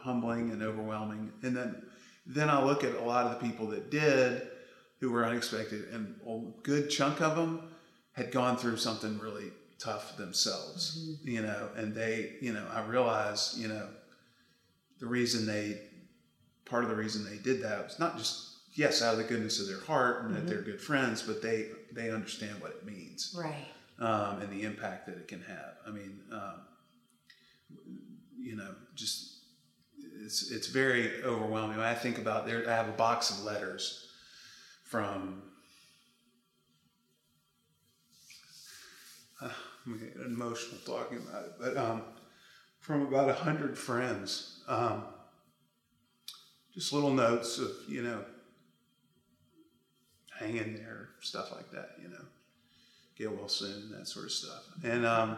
[0.00, 1.82] humbling and overwhelming and then
[2.26, 4.42] then i look at a lot of the people that did
[5.00, 7.68] who were unexpected and a good chunk of them
[8.12, 13.54] had gone through something really tough themselves you know and they you know i realize
[13.56, 13.86] you know
[14.98, 15.80] the reason they
[16.64, 19.60] part of the reason they did that was not just yes out of the goodness
[19.60, 23.34] of their heart and that they're good friends but they they understand what it means
[23.38, 23.66] Right.
[24.00, 25.74] um, and the impact that it can have.
[25.86, 26.54] I mean um,
[28.38, 29.36] you know just
[30.24, 31.76] it's it's very overwhelming.
[31.76, 34.08] When i think about there i have a box of letters
[34.84, 35.42] from
[39.86, 42.02] I'm getting emotional talking about it but um,
[42.80, 45.04] from about a hundred friends um,
[46.74, 48.24] just little notes of you know
[50.38, 52.24] hang in there stuff like that you know
[53.16, 54.62] get well soon that sort of stuff.
[54.84, 55.36] And um,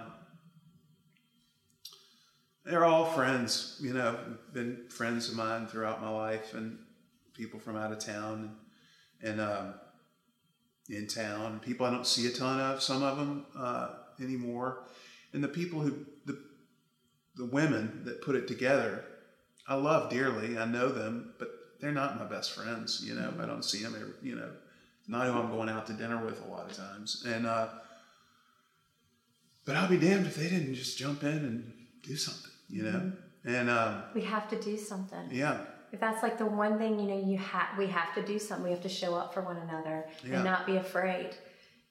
[2.64, 4.18] they're all friends you know
[4.52, 6.78] been friends of mine throughout my life and
[7.32, 8.56] people from out of town
[9.22, 9.74] and, and um,
[10.90, 13.88] in town, people I don't see a ton of, some of them uh,
[14.20, 14.84] anymore,
[15.32, 16.38] and the people who the
[17.36, 19.04] the women that put it together,
[19.66, 20.58] I love dearly.
[20.58, 21.48] I know them, but
[21.80, 23.02] they're not my best friends.
[23.04, 23.94] You know, I don't see them.
[23.94, 24.50] Every, you know,
[25.08, 27.68] not who I'm going out to dinner with a lot of times, and uh,
[29.64, 32.50] but I'll be damned if they didn't just jump in and do something.
[32.68, 33.54] You know, mm-hmm.
[33.54, 35.28] and um, we have to do something.
[35.30, 35.60] Yeah,
[35.92, 38.64] if that's like the one thing you know you have we have to do something
[38.64, 40.36] we have to show up for one another yeah.
[40.36, 41.30] and not be afraid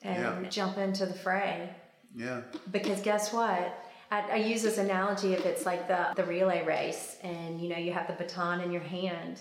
[0.01, 0.49] and yeah.
[0.49, 1.69] jump into the fray
[2.15, 2.41] yeah.
[2.71, 3.85] Because guess what?
[4.11, 7.77] I, I, use this analogy if it's like the the relay race and you know
[7.77, 9.39] you have the baton in your hand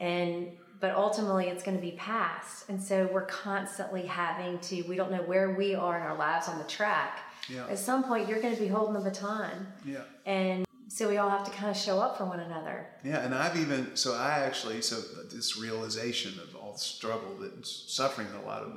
[0.00, 0.48] and
[0.80, 2.68] but ultimately it's going to be passed.
[2.70, 6.48] And so we're constantly having to we don't know where we are in our lives
[6.48, 7.20] on the track.
[7.48, 7.66] Yeah.
[7.68, 9.66] at some point you're going to be holding the baton.
[9.84, 10.02] Yeah.
[10.26, 12.86] And so we all have to kind of show up for one another.
[13.04, 15.00] Yeah, and I've even so I actually so
[15.32, 18.74] this realization of all the struggle that suffering that a lot of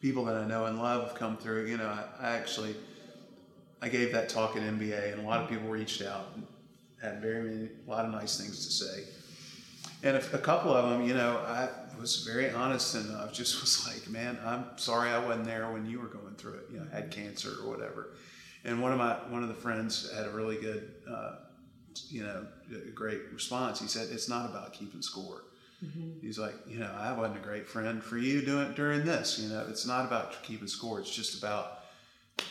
[0.00, 1.66] people that I know and love have come through.
[1.66, 2.74] You know, I, I actually
[3.82, 6.46] I gave that talk at MBA, and a lot of people reached out and
[7.00, 9.04] had very many, a lot of nice things to say.
[10.02, 13.60] And a, a couple of them, you know, I was very honest and I just
[13.60, 16.66] was like, man, I'm sorry I wasn't there when you were going through it.
[16.72, 18.14] You know, had cancer or whatever.
[18.64, 21.36] And one of my one of the friends had a really good uh,
[22.08, 22.46] you know,
[22.94, 23.80] great response.
[23.80, 25.42] He said, "It's not about keeping score."
[25.84, 26.20] Mm-hmm.
[26.20, 29.38] He's like, you know, I wasn't a great friend for you doing during this.
[29.38, 31.00] You know, it's not about keeping score.
[31.00, 31.84] It's just about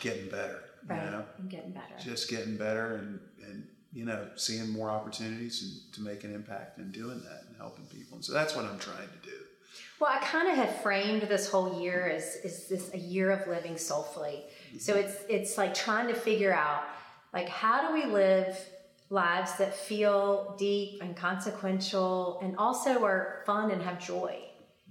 [0.00, 0.64] getting better.
[0.86, 1.04] Right.
[1.04, 1.94] You know, and getting better.
[2.02, 6.78] Just getting better and and you know, seeing more opportunities and to make an impact
[6.78, 8.16] and doing that and helping people.
[8.16, 9.36] And so that's what I'm trying to do.
[10.00, 13.46] Well, I kind of have framed this whole year as is this a year of
[13.48, 14.44] living soulfully.
[14.68, 14.78] Mm-hmm.
[14.78, 16.84] So it's it's like trying to figure out
[17.32, 18.56] like how do we live
[19.10, 24.38] lives that feel deep and consequential and also are fun and have joy.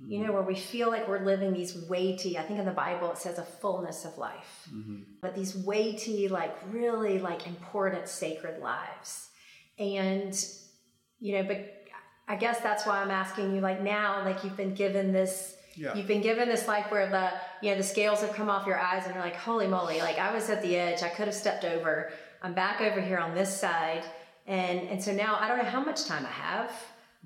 [0.01, 0.11] Mm-hmm.
[0.11, 3.11] You know, where we feel like we're living these weighty, I think in the Bible
[3.11, 5.01] it says a fullness of life, mm-hmm.
[5.21, 9.29] but these weighty, like really like important, sacred lives.
[9.77, 10.33] And,
[11.19, 11.79] you know, but
[12.29, 15.55] I guess that's why I'm asking you, like now, like you've been given this.
[15.75, 15.95] Yeah.
[15.95, 18.77] You've been given this life where the you know the scales have come off your
[18.77, 19.99] eyes and you're like, holy moly!
[19.99, 22.11] Like I was at the edge, I could have stepped over,
[22.41, 24.03] I'm back over here on this side.
[24.47, 26.71] And, and so now I don't know how much time I have.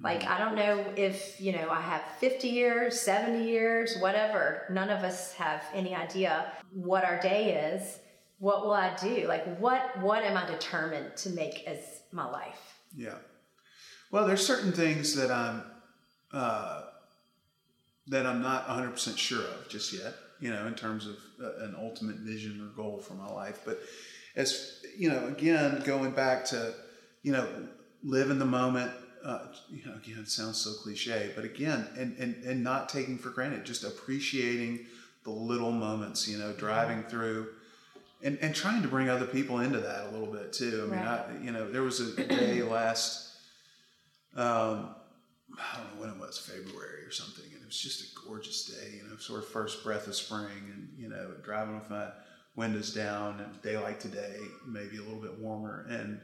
[0.02, 4.64] Like, I don't know if, you know, I have 50 years, 70 years, whatever.
[4.72, 8.00] None of us have any idea what our day is.
[8.40, 9.28] What will I do?
[9.28, 12.80] Like, what, what am I determined to make as my life?
[12.96, 13.16] Yeah.
[14.12, 15.64] Well, there's certain things that I'm,
[16.34, 16.82] uh,
[18.08, 21.76] that I'm not 100% sure of just yet, you know, in terms of uh, an
[21.80, 23.60] ultimate vision or goal for my life.
[23.64, 23.80] But
[24.36, 26.74] as you know, again, going back to
[27.24, 27.48] you know,
[28.04, 28.92] live in the moment.
[29.26, 33.18] Uh, you know, again, it sounds so cliche, but again, and, and and not taking
[33.18, 34.86] for granted, just appreciating
[35.24, 36.28] the little moments.
[36.28, 37.48] You know, driving through.
[38.26, 40.88] And, and trying to bring other people into that a little bit too.
[40.88, 41.26] I mean, right.
[41.30, 43.36] I, you know, there was a day last,
[44.38, 44.96] um,
[45.60, 48.64] I don't know when it was, February or something, and it was just a gorgeous
[48.64, 48.96] day.
[48.96, 52.12] You know, sort of first breath of spring, and you know, driving with my
[52.56, 54.38] windows down and daylight today,
[54.68, 55.86] maybe a little bit warmer.
[55.90, 56.20] And,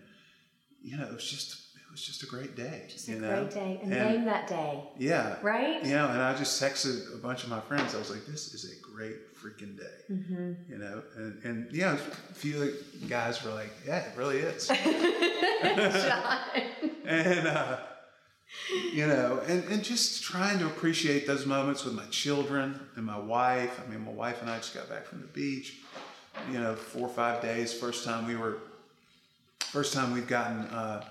[0.81, 2.85] you know, it was just, it was just a great day.
[2.87, 3.41] Just a know?
[3.41, 3.79] great day.
[3.81, 4.83] And, and, name that day.
[4.97, 5.37] Yeah.
[5.41, 5.83] Right?
[5.83, 7.95] You know, and I just texted a bunch of my friends.
[7.95, 10.03] I was like, this is a great freaking day.
[10.11, 10.71] Mm-hmm.
[10.71, 12.75] You know, and, and, you know, a few
[13.07, 14.69] guys were like, yeah, it really is.
[17.05, 17.77] and, uh,
[18.93, 23.17] you know, and, and just trying to appreciate those moments with my children and my
[23.17, 23.79] wife.
[23.83, 25.77] I mean, my wife and I just got back from the beach
[26.51, 27.73] you know, four or five days.
[27.73, 28.57] First time we were,
[29.59, 31.05] first time we've gotten uh,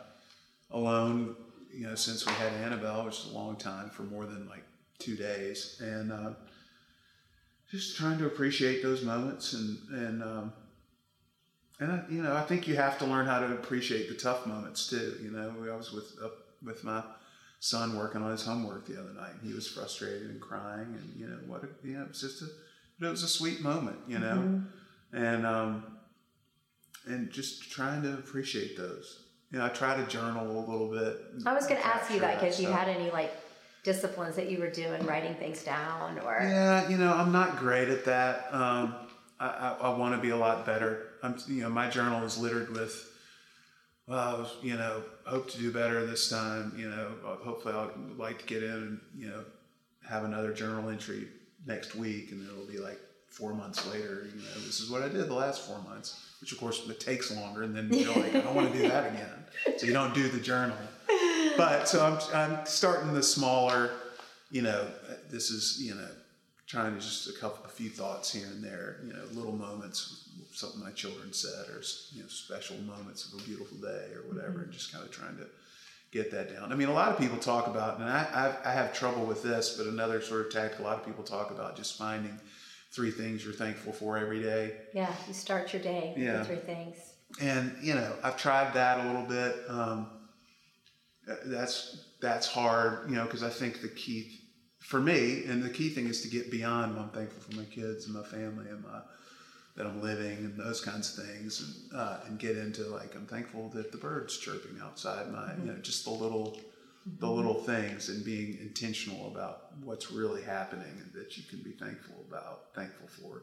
[0.71, 1.37] alone,
[1.73, 4.65] you know, since we had Annabelle, which is a long time for more than like
[4.99, 6.31] two days, and uh,
[7.71, 10.53] just trying to appreciate those moments and and um,
[11.81, 14.47] and I, you know, I think you have to learn how to appreciate the tough
[14.47, 15.17] moments too.
[15.23, 16.33] You know, I was with up
[16.65, 17.03] with my
[17.61, 19.35] son working on his homework the other night.
[19.45, 21.65] He was frustrated and crying, and you know what?
[21.65, 22.47] A, you know, it was just a
[23.07, 23.99] it was a sweet moment.
[24.09, 24.37] You know.
[24.37, 24.78] Mm-hmm
[25.13, 25.85] and um,
[27.07, 29.25] and just trying to appreciate those.
[29.51, 31.17] You know, I try to journal a little bit.
[31.47, 33.33] I was going to ask you that because you had any like
[33.83, 37.89] disciplines that you were doing, writing things down, or yeah, you know, I'm not great
[37.89, 38.53] at that.
[38.53, 38.95] Um,
[39.41, 41.07] I, I, I want to be a lot better.
[41.23, 43.05] I'm, you know, my journal is littered with.
[44.07, 46.73] Well, you know, hope to do better this time.
[46.79, 49.45] You know, hopefully I'll like to get in and you know
[50.09, 51.29] have another journal entry
[51.67, 52.99] next week, and it'll be like
[53.31, 56.53] four months later, you know, this is what I did the last four months, which
[56.53, 57.63] of course it takes longer.
[57.63, 59.79] And then you're like, I don't want to do that again.
[59.79, 60.77] So you don't do the journal.
[61.57, 63.91] But so I'm, I'm starting the smaller,
[64.51, 64.87] you know,
[65.31, 66.09] this is you know,
[66.67, 69.01] trying to just a couple, a few thoughts here and there.
[69.07, 73.43] You know, little moments, something my children said, or you know, special moments of a
[73.45, 74.63] beautiful day or whatever, Mm-hmm.
[74.65, 75.47] and just kind of trying to
[76.11, 76.73] get that down.
[76.73, 79.43] I mean, a lot of people talk about, and I, I, I have trouble with
[79.43, 82.39] this, but another sort of tactic, a lot of people talk about just finding
[82.91, 84.73] three things you're thankful for every day.
[84.93, 86.39] Yeah, you start your day Yeah.
[86.39, 86.97] with three things.
[87.41, 89.57] And, you know, I've tried that a little bit.
[89.69, 90.09] Um,
[91.45, 94.41] that's, that's hard, you know, because I think the key
[94.79, 98.07] for me, and the key thing is to get beyond I'm thankful for my kids
[98.07, 99.01] and my family and my,
[99.77, 101.61] that I'm living and those kinds of things
[101.93, 105.71] and, uh, and get into like, I'm thankful that the birds chirping outside my, you
[105.71, 106.59] know, just the little,
[107.19, 111.73] the little things and being intentional about what's really happening and that you can be
[111.73, 113.43] thankful about, thankful for.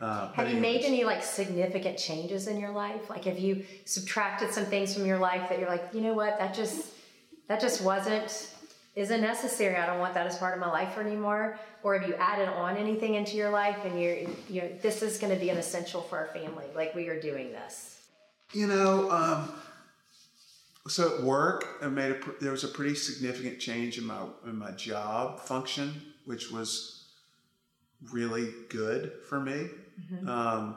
[0.00, 3.08] Uh, Have you made any like significant changes in your life?
[3.08, 6.38] Like have you subtracted some things from your life that you're like, you know what,
[6.38, 6.92] that just
[7.48, 8.52] that just wasn't
[8.94, 9.76] isn't necessary.
[9.76, 11.58] I don't want that as part of my life anymore.
[11.82, 14.16] Or have you added on anything into your life and you're
[14.48, 16.66] you know, this is gonna be an essential for our family.
[16.74, 18.02] Like we are doing this.
[18.52, 19.50] You know, um,
[20.88, 24.56] so at work, I made a there was a pretty significant change in my in
[24.56, 27.08] my job function, which was
[28.12, 29.68] really good for me.
[30.28, 30.76] Um,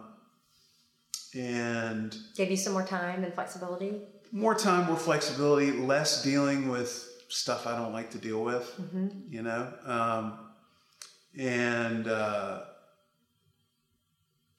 [1.35, 4.01] and Gave you some more time and flexibility.
[4.31, 8.65] more time, more flexibility, less dealing with stuff I don't like to deal with.
[9.29, 10.39] You know, um,
[11.37, 12.61] and uh,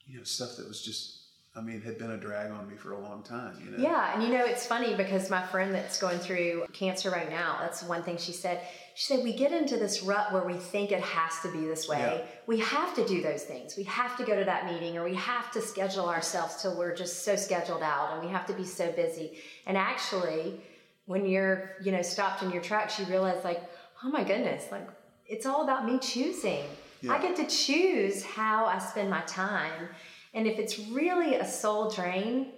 [0.07, 1.16] you know stuff that was just.
[1.57, 3.61] I mean, had been a drag on me for a long time.
[3.64, 3.78] You know.
[3.82, 7.59] Yeah, and you know it's funny because my friend that's going through cancer right now,
[7.61, 8.61] that's one thing she said.
[8.94, 11.88] She said we get into this rut where we think it has to be this
[11.88, 11.98] way.
[11.98, 12.26] Yeah.
[12.46, 13.76] We have to do those things.
[13.76, 16.94] We have to go to that meeting or we have to schedule ourselves till we're
[16.94, 19.38] just so scheduled out and we have to be so busy.
[19.66, 20.61] And actually,
[21.07, 23.61] when you're, you know, stopped in your tracks, you realize like,
[24.05, 24.86] oh my goodness, like
[25.26, 26.64] it's all about me choosing.
[27.01, 27.14] Yeah.
[27.14, 29.88] I get to choose how I spend my time.
[30.35, 32.53] And if it's really a soul drain,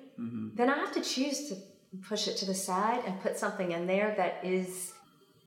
[0.54, 1.56] then I have to choose to
[2.08, 4.92] push it to the side and put something in there that is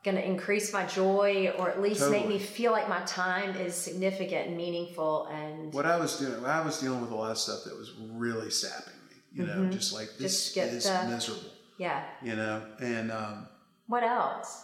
[0.04, 3.74] going to increase my joy or at least make me feel like my time is
[3.74, 7.38] significant and meaningful and what I was doing, I was dealing with a lot of
[7.40, 9.16] stuff that was really sapping me.
[9.34, 10.76] You know, just like this Mm-hmm.
[10.76, 11.50] Just is the- miserable.
[11.80, 13.48] yeah You know, and um,
[13.88, 14.64] what else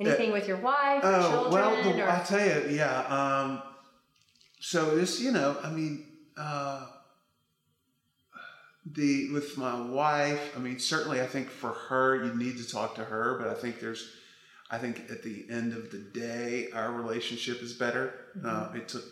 [0.00, 3.00] anything with your wife or oh children well, the, or I tell you, yeah.
[3.06, 3.62] Um,
[4.64, 6.06] so this, you know, I mean,
[6.38, 6.86] uh,
[8.86, 12.94] the with my wife, I mean, certainly, I think for her, you need to talk
[12.94, 14.10] to her, but I think there's.
[14.70, 18.14] I think at the end of the day, our relationship is better.
[18.38, 18.48] Mm-hmm.
[18.48, 19.04] Uh, it took,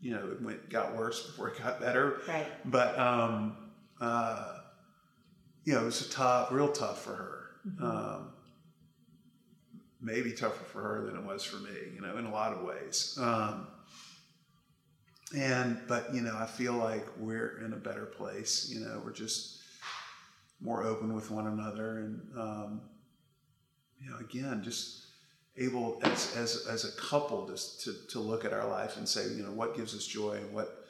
[0.00, 2.22] you know, it went got worse before it got better.
[2.26, 3.58] right but um,
[4.00, 4.54] uh,
[5.64, 7.34] you know, it was a tough, real tough for her.
[7.82, 8.30] Um,
[10.00, 12.62] maybe tougher for her than it was for me, you know, in a lot of
[12.62, 13.18] ways.
[13.20, 13.66] Um,
[15.36, 18.70] and but you know, I feel like we're in a better place.
[18.72, 19.60] You know, we're just
[20.60, 22.80] more open with one another, and um,
[24.00, 25.06] you know, again, just
[25.56, 29.28] able as as as a couple just to to look at our life and say,
[29.28, 30.86] you know, what gives us joy and what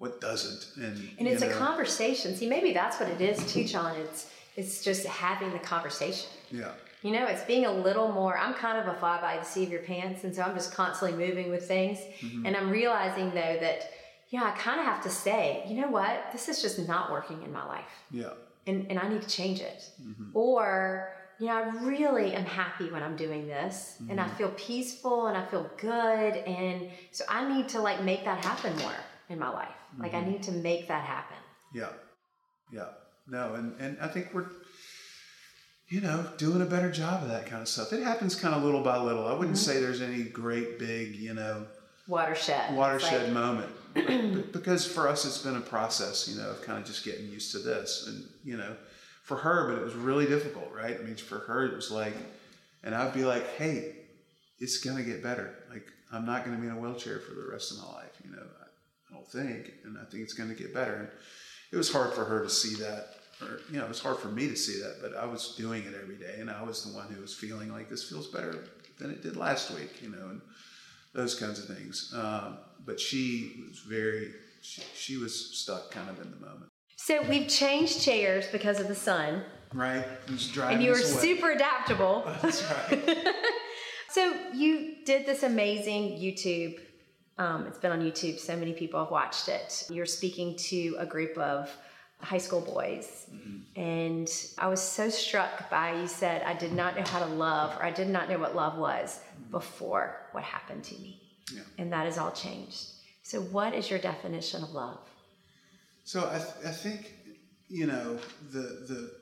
[0.00, 3.64] what doesn't, and and it's you a conversation see maybe that's what it is too
[3.64, 6.72] john it's it's just having the conversation yeah.
[7.02, 8.36] You know, it's being a little more.
[8.36, 10.74] I'm kind of a fly by the seat of your pants, and so I'm just
[10.74, 11.98] constantly moving with things.
[12.20, 12.44] Mm-hmm.
[12.46, 13.90] And I'm realizing though that,
[14.28, 17.42] yeah, I kind of have to say, you know what, this is just not working
[17.42, 18.32] in my life, Yeah.
[18.66, 19.80] and and I need to change it.
[20.02, 20.30] Mm-hmm.
[20.34, 24.36] Or, you know, I really am happy when I'm doing this, and I Mm-hmm.
[24.36, 28.76] feel peaceful and I feel good, and so I need to like make that happen
[28.76, 28.92] more
[29.30, 29.68] in my life.
[29.98, 30.28] Like Mm-hmm.
[30.28, 31.38] I need to make that happen.
[31.74, 31.92] Yeah.
[32.72, 32.88] Yeah.
[33.26, 34.50] No, and, and I think we're,
[35.90, 37.92] you know, doing a better job of that kind of stuff.
[37.92, 39.26] It happens kind of little by little.
[39.26, 39.72] I wouldn't mm-hmm.
[39.72, 41.66] say there's any great big, you know,
[42.06, 42.74] Watershed.
[42.74, 43.70] Watershed like- moment.
[43.94, 47.28] But- because for us, it's been a process, you know, of kind of just getting
[47.28, 48.06] used to this.
[48.06, 48.76] And, you know,
[49.24, 50.96] for her, but it was really difficult, right?
[50.98, 52.14] I mean, for her, it was like,
[52.84, 53.96] and I'd be like, hey,
[54.60, 55.54] it's going to get better.
[55.70, 58.12] Like, I'm not going to be in a wheelchair for the rest of my life,
[58.24, 58.64] you know, I,
[59.10, 59.72] I don't think.
[59.84, 60.94] And I think it's going to get better.
[60.94, 61.08] And
[61.72, 63.14] it was hard for her to see that.
[63.42, 65.84] Or, you know, it was hard for me to see that, but I was doing
[65.84, 68.64] it every day, and I was the one who was feeling like this feels better
[68.98, 70.40] than it did last week, you know, and
[71.14, 72.12] those kinds of things.
[72.16, 76.70] Um, but she was very, she, she was stuck kind of in the moment.
[76.96, 80.04] So we've changed chairs because of the sun, Right?
[80.74, 82.24] And you were super adaptable.
[82.42, 83.26] That's right.
[84.10, 86.80] So you did this amazing YouTube.
[87.38, 88.40] Um, it's been on YouTube.
[88.40, 89.86] So many people have watched it.
[89.88, 91.70] You're speaking to a group of
[92.20, 93.26] high school boys.
[93.32, 93.80] Mm-hmm.
[93.80, 97.76] And I was so struck by you said, I did not know how to love,
[97.78, 99.50] or I did not know what love was mm-hmm.
[99.50, 101.20] before what happened to me.
[101.54, 101.62] Yeah.
[101.78, 102.86] And that has all changed.
[103.22, 104.98] So, what is your definition of love?
[106.10, 107.14] So I, th- I think
[107.68, 108.18] you know
[108.50, 109.12] the the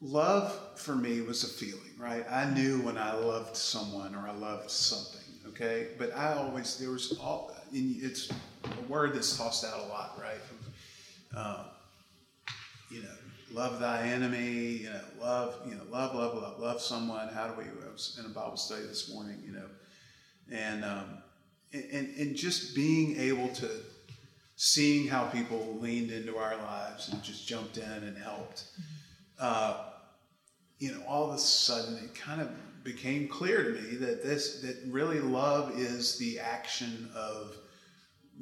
[0.00, 2.24] love for me was a feeling, right?
[2.30, 5.88] I knew when I loved someone or I loved something, okay.
[5.98, 10.40] But I always there was all it's a word that's tossed out a lot, right?
[11.34, 11.64] Um,
[12.90, 13.08] you know,
[13.52, 14.82] love thy enemy.
[14.82, 15.54] You know, love.
[15.66, 17.28] You know, love, love, love, love someone.
[17.28, 17.64] How do we?
[17.64, 19.42] I was in a Bible study this morning.
[19.44, 19.68] You know,
[20.50, 21.18] and um,
[21.72, 23.68] and and just being able to
[24.56, 28.64] seeing how people leaned into our lives and just jumped in and helped.
[29.40, 29.84] Uh,
[30.78, 32.50] you know, all of a sudden it kind of
[32.84, 37.56] became clear to me that this that really love is the action of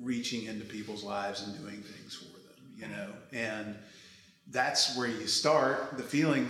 [0.01, 2.29] reaching into people's lives and doing things for them.
[2.80, 3.76] You know, and
[4.50, 5.96] that's where you start.
[5.96, 6.48] The feeling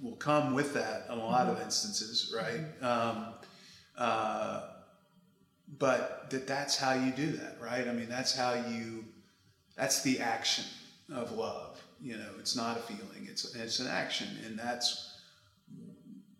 [0.00, 2.60] will come with that in a lot of instances, right?
[2.82, 3.26] Um,
[3.96, 4.62] uh,
[5.78, 7.86] but that that's how you do that, right?
[7.86, 9.04] I mean, that's how you.
[9.76, 10.64] That's the action
[11.12, 11.82] of love.
[12.00, 15.18] You know, it's not a feeling; it's it's an action, and that's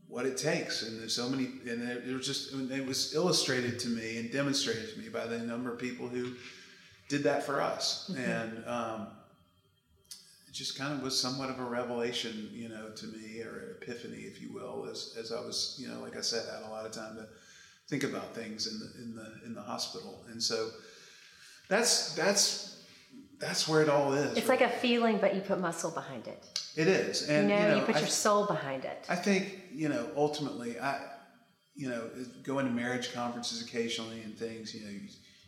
[0.09, 0.83] what it takes.
[0.83, 4.95] And there's so many, and it, was just it was illustrated to me and demonstrated
[4.95, 6.33] to me by the number of people who
[7.09, 9.09] did that for us, and um,
[10.57, 14.23] just kind of was somewhat of a revelation, you know, to me or an epiphany,
[14.23, 16.71] if you will, as as I was, you know, like I said, I had a
[16.71, 17.27] lot of time to
[17.89, 20.71] think about things in the in the in the hospital, and so
[21.69, 22.85] that's that's
[23.39, 24.37] that's where it all is.
[24.39, 26.43] It's like a feeling, but you put muscle behind it.
[26.75, 29.05] it is, and You know, you, know, put I- your soul behind it.
[29.09, 31.01] I think you know ultimately I
[31.75, 32.09] you know
[32.43, 35.03] going to marriage conferences occasionally and things you know you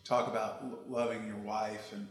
[0.04, 2.06] talk about loving your wife and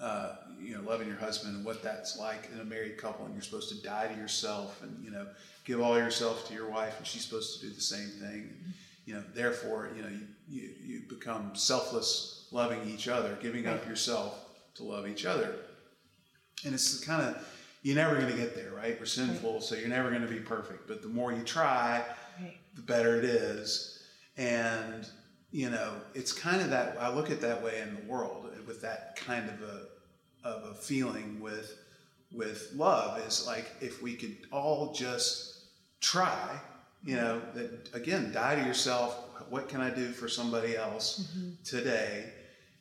[0.00, 3.34] uh, you know loving your husband and what that's like in a married couple and
[3.34, 5.26] you're supposed to die to yourself and you know
[5.64, 8.50] give all yourself to your wife and she's supposed to do the same thing.
[9.06, 13.86] You know therefore you know you, you, you become selfless loving each other giving up
[13.86, 14.38] yourself
[14.74, 15.54] to love each other.
[16.64, 17.48] And it's kind of
[17.82, 18.98] you're never going to get there right?
[18.98, 20.88] We're sinful so you're never going to be perfect.
[20.88, 22.02] But the more you try
[22.74, 24.02] the better it is.
[24.36, 25.06] And
[25.54, 28.80] you know it's kind of that i look at that way in the world with
[28.82, 31.78] that kind of a of a feeling with
[32.32, 35.64] with love is like if we could all just
[36.00, 36.60] try
[37.04, 39.16] you know that again die to yourself
[39.50, 41.32] what can i do for somebody else
[41.64, 42.32] today?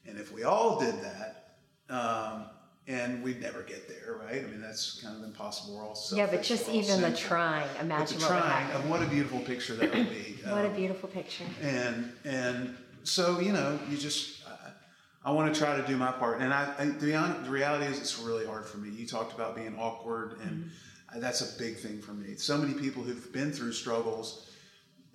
[0.05, 1.55] And if we all did that
[1.89, 2.45] um,
[2.87, 4.43] and we'd never get there right?
[4.43, 5.77] I mean that's kind of impossible.
[5.77, 8.81] We're all selfish, Yeah, but just even the trying, imagine the what would trying happen.
[8.81, 11.45] of what a beautiful picture that would be What a Um, beautiful picture.
[11.61, 14.42] and and so you know you just
[15.25, 17.85] I, want to try to do my part and I, I the, hon- the reality
[17.85, 20.51] is it's really hard for me you talked about being awkward and
[21.13, 21.19] Mm-hmm.
[21.21, 24.49] that's a big thing for me so many people who've been through struggles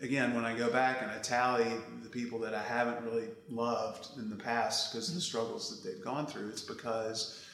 [0.01, 1.67] again when I go back and I tally
[2.03, 5.89] the people that I haven't really loved in the past because of the struggles that
[5.89, 7.45] they've gone through it's because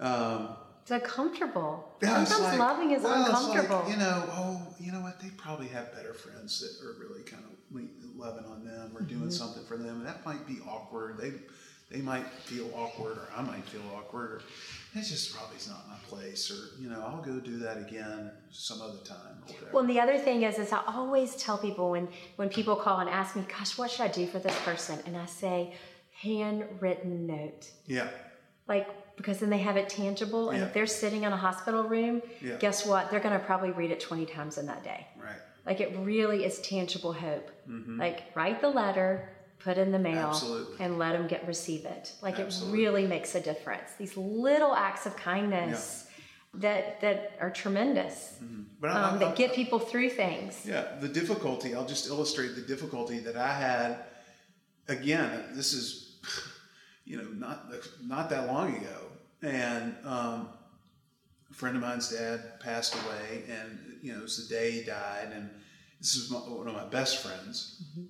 [0.00, 0.48] um,
[0.82, 1.96] It's uncomfortable.
[2.02, 3.90] yeah, Sometimes like, loving is well, it's like, uncomfortable.
[3.90, 5.20] you know, oh, you know what?
[5.20, 7.50] They probably have better friends that are really kind of
[8.22, 9.18] loving on them or Mm-hmm.
[9.18, 11.18] doing something for them, and that might be awkward.
[11.18, 11.32] They
[11.90, 14.30] they might feel awkward, or I might feel awkward.
[14.30, 14.42] Or
[14.94, 18.80] it's just probably not my place, or you know, I'll go do that again some
[18.80, 19.70] other time or whatever.
[19.72, 23.00] Well, and the other thing is, is I always tell people when when people call
[23.00, 25.74] and ask me, "Gosh, what should I do for this person?" and I say,
[26.22, 28.08] handwritten note, yeah,
[28.68, 30.48] like because then they have it tangible.
[30.50, 30.66] And Yeah.
[30.66, 32.56] if they're sitting in a hospital room, Yeah.
[32.56, 33.10] guess what?
[33.10, 35.06] They're going to probably read it twenty times in that day.
[35.66, 37.50] Like it really is tangible hope.
[37.98, 39.28] Like write the letter,
[39.60, 40.30] put in the mail, Mm-hmm.
[40.30, 40.84] Absolutely.
[40.84, 42.12] and let them get receive it.
[42.20, 42.78] Like Absolutely.
[42.78, 43.92] it really makes a difference.
[43.98, 46.06] These little acts of kindness
[46.54, 48.34] that that are tremendous.
[48.80, 50.66] But I- Um, I- that get people through things.
[50.66, 53.90] Yeah, the difficulty, I'll just illustrate the difficulty that I had.
[54.88, 56.16] Again, this is,
[57.04, 58.98] you know, not not that long ago.
[59.42, 60.48] And um,
[61.52, 64.82] a friend of mine's dad passed away, and, you know, it was the day he
[64.82, 65.28] died.
[65.34, 65.50] And
[66.00, 67.82] this is my, one of my best friends.
[67.84, 68.06] Mm-hmm.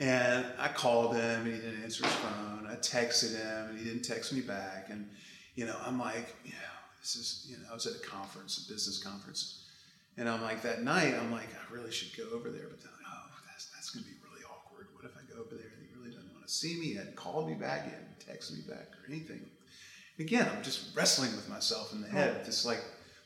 [0.00, 2.66] And I called him, and he didn't answer his phone.
[2.68, 4.88] I texted him, and he didn't text me back.
[4.90, 5.08] And,
[5.54, 8.66] you know, I'm like, you know, this is, you know, I was at a conference,
[8.66, 9.64] a business conference.
[10.16, 12.66] And I'm like, that night, I'm like, I really should go over there.
[12.68, 14.88] But then, oh, that's, that's to be really awkward.
[14.94, 16.86] What if I go over there and he really doesn't want to see me?
[16.86, 19.46] He hadn't called me back, he hadn't texted me back or anything.
[20.18, 22.82] Again, I'm just wrestling with myself in the head, just like,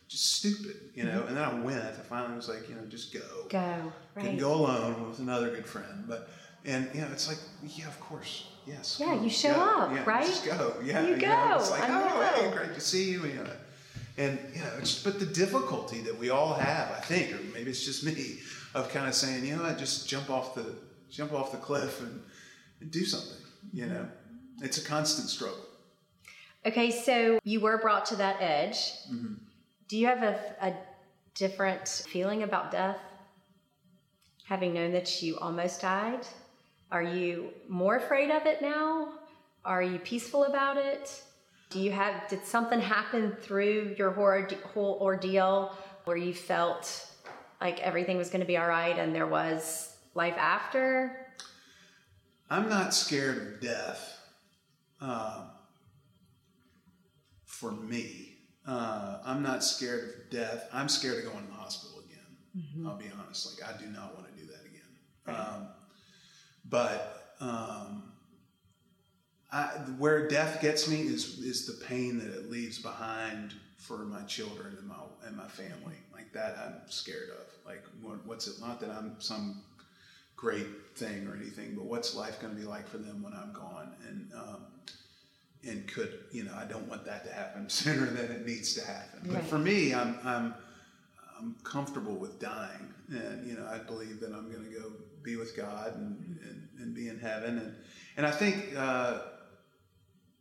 [0.08, 1.20] just stupid, you know?
[1.20, 1.28] Mm-hmm.
[1.28, 1.84] And then I went.
[1.84, 3.20] I finally was like, you know, just go.
[3.50, 6.04] Go Couldn't go alone with another good friend.
[6.08, 6.30] But,
[6.64, 8.46] and, you know, it's like, yeah, of course.
[8.66, 8.96] yes.
[8.98, 9.60] Yeah, you show go.
[9.60, 10.26] up, yeah, right?
[10.26, 10.74] Just go.
[10.82, 11.56] Yeah, You know, go.
[11.56, 13.26] it's like, I oh, hey, great to see you.
[13.26, 13.50] you know.
[14.18, 17.70] And you know, it's, but the difficulty that we all have, I think, or maybe
[17.70, 18.40] it's just me,
[18.74, 20.74] of kind of saying, you know I just jump off the
[21.08, 22.20] jump off the cliff and,
[22.80, 23.44] and do something.
[23.72, 24.64] You know, mm-hmm.
[24.64, 25.64] it's a constant struggle.
[26.68, 28.92] Okay, so you were brought to that edge.
[29.10, 29.34] Mm-hmm.
[29.88, 30.74] Do you have a, a
[31.34, 32.98] different feeling about death?
[34.44, 36.26] Having known that you almost died?
[36.92, 39.14] Are you more afraid of it now?
[39.64, 41.22] Are you peaceful about it?
[41.70, 44.44] Do you have, did something happen through your whole,
[44.74, 47.06] whole ordeal where you felt
[47.62, 51.32] like everything was going to be all right and there was life after?
[52.50, 54.20] I'm not scared of death.
[55.00, 55.48] Um,
[57.58, 58.36] for me,
[58.66, 60.68] uh, I'm not scared of death.
[60.72, 62.86] I'm scared of going to the hospital again.
[62.86, 63.60] I'll be honest.
[63.60, 65.36] Like I do not want to do that again.
[65.40, 65.68] Um,
[66.68, 68.12] but um,
[69.50, 69.64] I,
[69.98, 74.76] where death gets me is is the pain that it leaves behind for my children
[74.78, 74.96] and my
[75.26, 75.96] and my family.
[76.12, 77.46] Like that, I'm scared of.
[77.66, 78.60] Like what, what's it?
[78.60, 79.62] Not that I'm some
[80.36, 83.52] great thing or anything, but what's life going to be like for them when I'm
[83.52, 83.92] gone?
[84.08, 84.66] And um,
[85.66, 88.84] and could you know I don't want that to happen sooner than it needs to
[88.84, 89.20] happen.
[89.26, 89.44] But Right.
[89.44, 90.54] for me, I'm I'm
[91.38, 94.92] I'm comfortable with dying, and you know I believe that I'm going to go
[95.22, 97.74] be with God and, and, and be in heaven, and
[98.16, 99.20] and I think uh,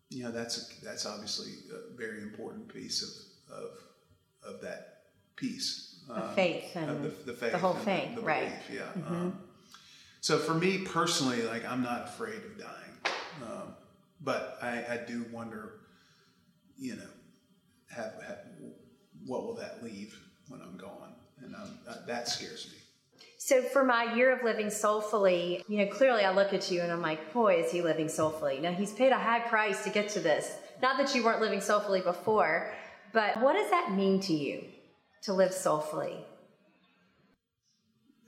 [0.09, 5.01] you know that's a, that's obviously a very important piece of of of that
[5.35, 5.83] piece.
[6.09, 8.47] Um, faith of and the, the faith, the whole thing, the, right.
[8.71, 8.75] Mm-hmm.
[8.75, 9.09] yeah.
[9.09, 9.39] Um,
[10.21, 13.13] so for me personally, like I'm not afraid of dying,
[13.43, 13.75] um,
[14.21, 15.73] but I, I do wonder,
[16.77, 17.09] you know,
[17.89, 18.39] have, have
[19.25, 22.77] what will that leave when I'm gone, and um, that, that scares me.
[23.39, 26.91] So for my year of living soulfully, you know, clearly I look at you and
[26.91, 28.59] I'm like, boy, is he living soulfully.
[28.59, 30.57] Now he's paid a high price to get to this.
[30.81, 32.73] Not that you weren't living soulfully before,
[33.13, 34.65] but what does that mean to you
[35.23, 36.17] to live soulfully?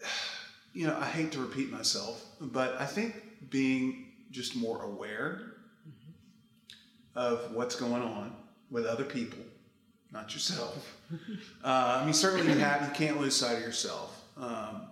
[0.73, 5.53] you know, I hate to repeat myself, but I think being just more aware
[7.19, 8.33] of what's going on
[8.71, 9.39] with other people,
[10.13, 10.97] not yourself.
[11.63, 14.83] uh, I mean, certainly you have you can't lose sight of yourself, um,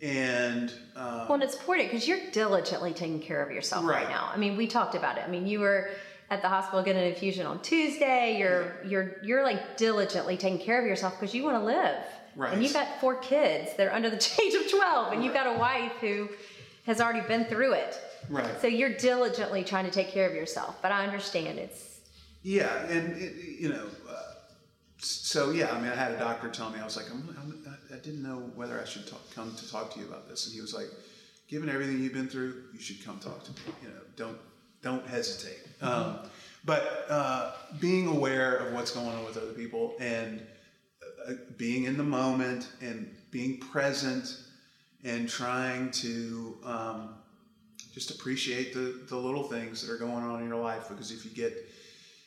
[0.00, 4.04] and uh, Well, and it's important because you're diligently taking care of yourself right.
[4.04, 4.08] Right.
[4.08, 4.30] now.
[4.32, 5.24] I mean, we talked about it.
[5.26, 5.90] I mean, you were
[6.30, 8.38] at the hospital getting an infusion on Tuesday.
[8.38, 12.02] You're you're you're like diligently taking care of yourself because you want to live.
[12.36, 12.54] Right.
[12.54, 13.72] And you've got four kids.
[13.76, 16.30] They're under the age of twelve, and you've got a wife who
[16.86, 18.00] has already been through it.
[18.28, 18.60] Right.
[18.60, 20.80] So you're diligently trying to take care of yourself.
[20.82, 22.00] But I understand it's
[22.42, 24.22] Yeah, and it, you know, uh,
[24.98, 25.72] so yeah.
[25.72, 28.22] I mean, I had a doctor tell me I was like, I'm, I'm, I didn't
[28.22, 30.74] know whether I should talk, come to talk to you about this, and he was
[30.74, 30.86] like,
[31.48, 33.58] given everything you've been through, you should come talk to me.
[33.82, 34.38] You know, don't
[34.82, 35.60] don't hesitate.
[35.80, 36.18] Um,
[36.64, 40.46] but uh, being aware of what's going on with other people and
[41.26, 44.38] uh, being in the moment and being present
[45.04, 47.14] and trying to um,
[47.94, 51.24] just appreciate the, the little things that are going on in your life because if
[51.24, 51.52] you get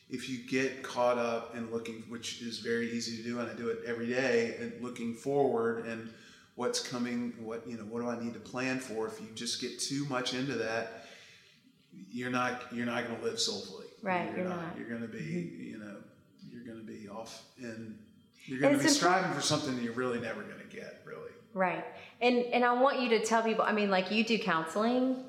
[0.10, 3.54] if you get caught up in looking which is very easy to do and i
[3.54, 6.10] do it every day and looking forward and
[6.56, 9.60] what's coming what you know what do i need to plan for if you just
[9.60, 11.06] get too much into that
[12.10, 14.60] you're not you're not going to live soulfully Right, you're not.
[14.60, 14.80] Mm-hmm.
[14.80, 15.98] you're going to be you know
[16.50, 17.98] you're going to be off and
[18.46, 21.32] you're going to be striving for something that you're really never going to get really
[21.54, 21.84] right.
[22.22, 23.66] And and I want you to tell people.
[23.66, 25.24] I mean, like you do counseling.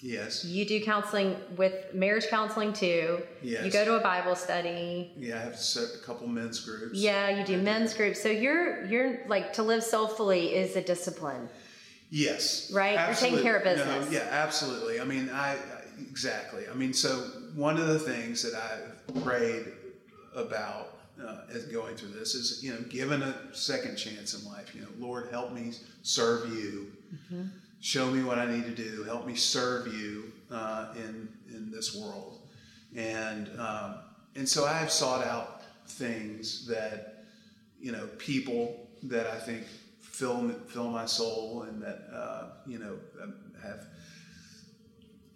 [0.00, 3.22] Yes You do counseling with marriage counseling too.
[3.42, 3.64] Yes.
[3.64, 5.12] You go to a Bible study.
[5.16, 8.22] yeah i have a couple men's groups Yeah, you do men's groups.
[8.22, 11.48] So you're you're like to live soulfully is a discipline.
[12.10, 12.70] Yes.
[12.72, 12.94] Right?
[13.06, 14.06] You're taking care of business.
[14.06, 15.00] No, yeah, absolutely.
[15.00, 15.56] I mean, I I-
[16.10, 16.64] exactly.
[16.70, 17.10] I mean, so
[17.54, 19.66] one of the things that I've prayed
[20.34, 24.74] about uh, as going through this is, you know, given a second chance in life,
[24.74, 25.72] you know, Lord, help me
[26.02, 26.92] serve you.
[27.14, 27.42] Mm-hmm.
[27.80, 29.04] Show me what I need to do.
[29.04, 32.40] Help me serve you uh, in in this world.
[32.96, 33.96] And um,
[34.34, 37.24] and so I have sought out things that
[37.80, 39.64] you know people that I think
[40.00, 43.84] fill fill my soul and that uh, you know um, have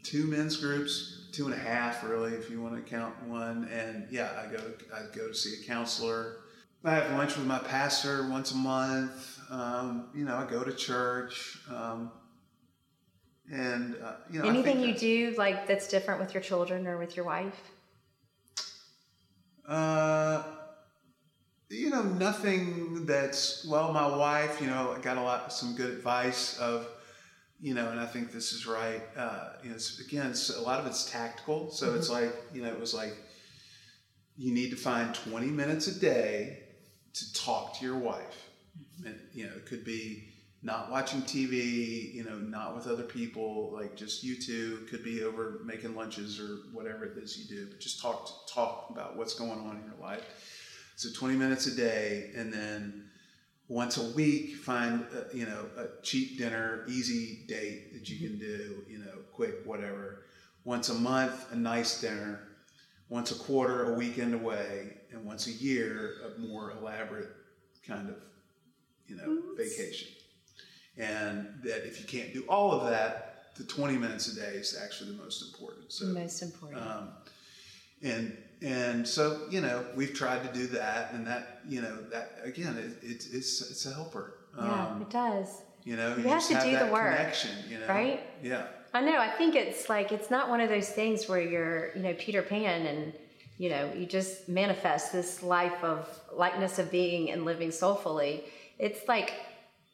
[0.03, 3.69] two men's groups, two and a half really, if you want to count one.
[3.73, 4.63] And yeah, I go
[4.93, 6.39] I go to see a counselor.
[6.85, 9.39] I have lunch with my pastor once a month.
[9.51, 11.61] Um, you know, I go to church.
[11.73, 12.11] Um,
[13.53, 17.17] and uh, you know, Anything you do like that's different with your children or with
[17.17, 17.71] your wife?
[19.69, 20.43] Uh,
[21.69, 23.93] you know, nothing that's well.
[23.93, 26.89] My wife, you know, got a lot, some good advice of,
[27.61, 29.03] you know, and I think this is right.
[29.17, 31.71] Uh, you know, it's, again, it's, a lot of it's tactical.
[31.71, 33.15] So it's like, you know, it was like
[34.39, 36.61] you need to find 20 minutes a day
[37.13, 38.49] to talk to your wife.
[39.05, 40.32] And, you know, it could be
[40.63, 44.87] not watching TV, you know, not with other people, like just you two.
[44.89, 48.89] Could be over making lunches or whatever it is you do, but just talk talk
[48.91, 50.25] about what's going on in your life.
[50.97, 53.11] So 20 minutes a day, and then
[53.67, 58.39] once a week, find a, you know a cheap dinner, easy date that you can
[58.39, 60.23] do, you know, quick whatever.
[60.65, 62.39] Once a month, a nice dinner.
[63.09, 67.29] Once a quarter, a weekend away, and once a year, a more elaborate
[67.87, 68.15] kind of
[69.09, 70.09] you know vacation
[70.99, 74.79] and that if you can't do all of that, the 20 minutes a day is
[74.83, 75.93] actually the most important.
[75.93, 76.83] So, most important.
[76.83, 77.09] Um,
[78.03, 82.39] and and so you know we've tried to do that, and that you know that
[82.45, 84.35] again it, it it's it's a helper.
[84.57, 85.63] Yeah, um, it does.
[85.85, 87.51] You know, you, you have to have do the work, connection.
[87.69, 88.21] You know, right?
[88.43, 88.67] Yeah.
[88.95, 89.19] I know.
[89.19, 92.43] I think it's like it's not one of those things where you're you know Peter
[92.43, 93.13] Pan and
[93.59, 98.45] you know you just manifest this life of likeness of being and living soulfully.
[98.79, 99.33] It's like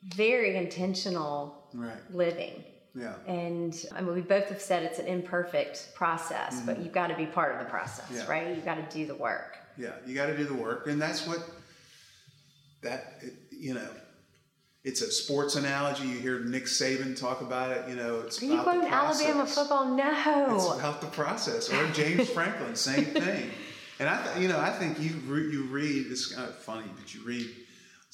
[0.02, 1.98] very intentional right.
[2.10, 2.64] living.
[2.94, 3.14] Yeah.
[3.26, 6.66] And I mean, we both have said it's an imperfect process, mm-hmm.
[6.66, 8.26] but you've got to be part of the process, yeah.
[8.26, 8.48] right?
[8.54, 9.56] You've got to do the work.
[9.76, 11.38] Yeah, you got to do the work, and that's what
[12.82, 13.88] that you know.
[14.84, 16.06] It's a sports analogy.
[16.06, 17.88] You hear Nick Saban talk about it.
[17.88, 19.94] You know, it's Are you quoting Alabama football?
[19.94, 21.70] No, it's about the process.
[21.70, 23.50] Or James Franklin, same thing.
[24.00, 26.06] And I, th- you know, I think you re- you read.
[26.10, 27.48] It's kind of funny, but you read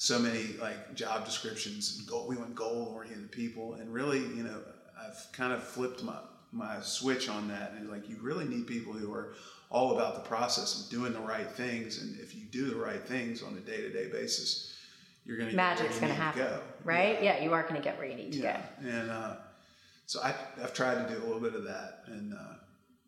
[0.05, 4.43] so many like job descriptions and goal, we want goal oriented people and really you
[4.43, 4.59] know
[5.03, 6.13] i've kind of flipped my
[6.51, 9.33] my switch on that and like you really need people who are
[9.71, 13.01] all about the process of doing the right things and if you do the right
[13.03, 14.77] things on a day-to-day basis
[15.25, 16.59] you're going to magic's going to happen go.
[16.83, 17.37] right yeah.
[17.37, 17.43] yeah.
[17.43, 18.61] you are going to get where you need to yeah.
[18.83, 19.35] go and uh,
[20.05, 22.37] so I, have tried to do a little bit of that and, uh,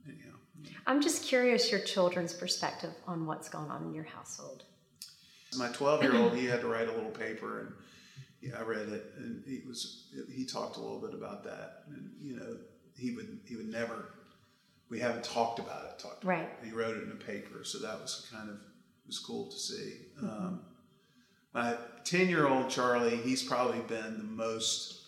[0.08, 4.06] and you know i'm just curious your children's perspective on what's going on in your
[4.06, 4.64] household
[5.56, 7.74] my 12 year old, he had to write a little paper, and
[8.42, 12.12] yeah, I read it, and he was he talked a little bit about that, and
[12.20, 12.58] you know,
[12.98, 14.14] he would he would never.
[14.90, 16.00] We haven't talked about it.
[16.00, 16.50] Talked right.
[16.62, 16.66] It.
[16.66, 19.58] He wrote it in a paper, so that was kind of it was cool to
[19.58, 19.94] see.
[20.18, 20.26] Mm-hmm.
[20.26, 20.62] Um,
[21.54, 25.02] my 10 year old Charlie, he's probably been the most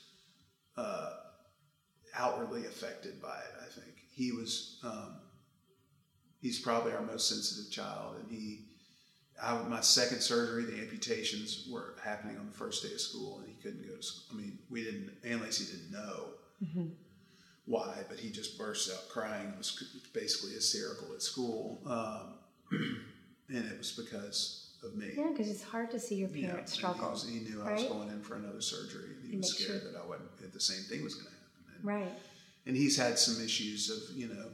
[0.75, 1.11] uh,
[2.15, 3.61] outwardly affected by it.
[3.61, 4.79] I think he was.
[4.83, 5.19] Um,
[6.41, 8.68] he's probably our most sensitive child, and he
[9.41, 13.47] I, my second surgery, the amputations were happening on the first day of school, and
[13.47, 14.37] he couldn't go to school.
[14.37, 16.25] I mean, we didn't, Ann Lacey didn't know
[16.63, 16.87] mm-hmm.
[17.65, 19.47] why, but he just burst out crying.
[19.47, 21.81] It was basically hysterical at school.
[21.85, 22.33] Um,
[23.49, 25.11] and it was because of me.
[25.15, 27.05] Yeah, because it's hard to see your parents yeah, struggle.
[27.05, 27.71] He, was, he knew right?
[27.71, 29.91] I was going in for another surgery, and he was scared sure.
[29.91, 31.75] that I wouldn't, the same thing was going to happen.
[31.75, 32.19] And, right.
[32.65, 34.49] And he's had some issues of, you know,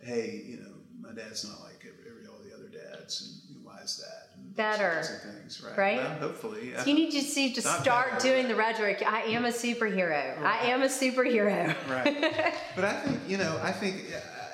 [0.00, 3.43] hey, you know, my dad's not like every, every all the other dads, and
[3.84, 4.24] that.
[4.56, 5.02] Better.
[5.02, 5.76] Things, right?
[5.76, 5.96] right?
[5.96, 6.74] Well, hopefully.
[6.76, 9.02] So you need to see to start better, doing the rhetoric.
[9.04, 10.40] I am a superhero.
[10.40, 10.62] Right.
[10.62, 11.74] I am a superhero.
[11.90, 12.54] right.
[12.76, 13.58] But I think you know.
[13.62, 14.04] I think,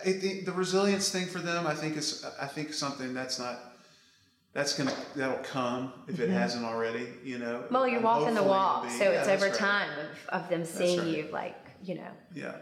[0.07, 1.67] I think the resilience thing for them.
[1.67, 2.25] I think is.
[2.41, 3.59] I think something that's not.
[4.53, 6.33] That's gonna that'll come if it mm-hmm.
[6.33, 7.07] hasn't already.
[7.23, 7.65] You know.
[7.71, 9.55] Well, you're walking the walk, be, so yeah, it's over right.
[9.55, 11.09] time of, of them seeing right.
[11.09, 12.11] you, like you know.
[12.35, 12.57] Yeah.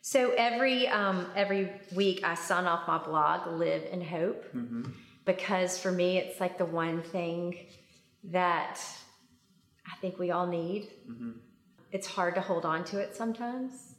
[0.00, 4.44] So every um, every week I sign off my blog, Live in Hope.
[4.54, 4.84] Mm-hmm
[5.26, 7.66] because for me, it's like the one thing
[8.24, 8.80] that
[9.86, 10.88] I think we all need.
[11.10, 11.32] Mm-hmm.
[11.92, 13.94] It's hard to hold on to it sometimes.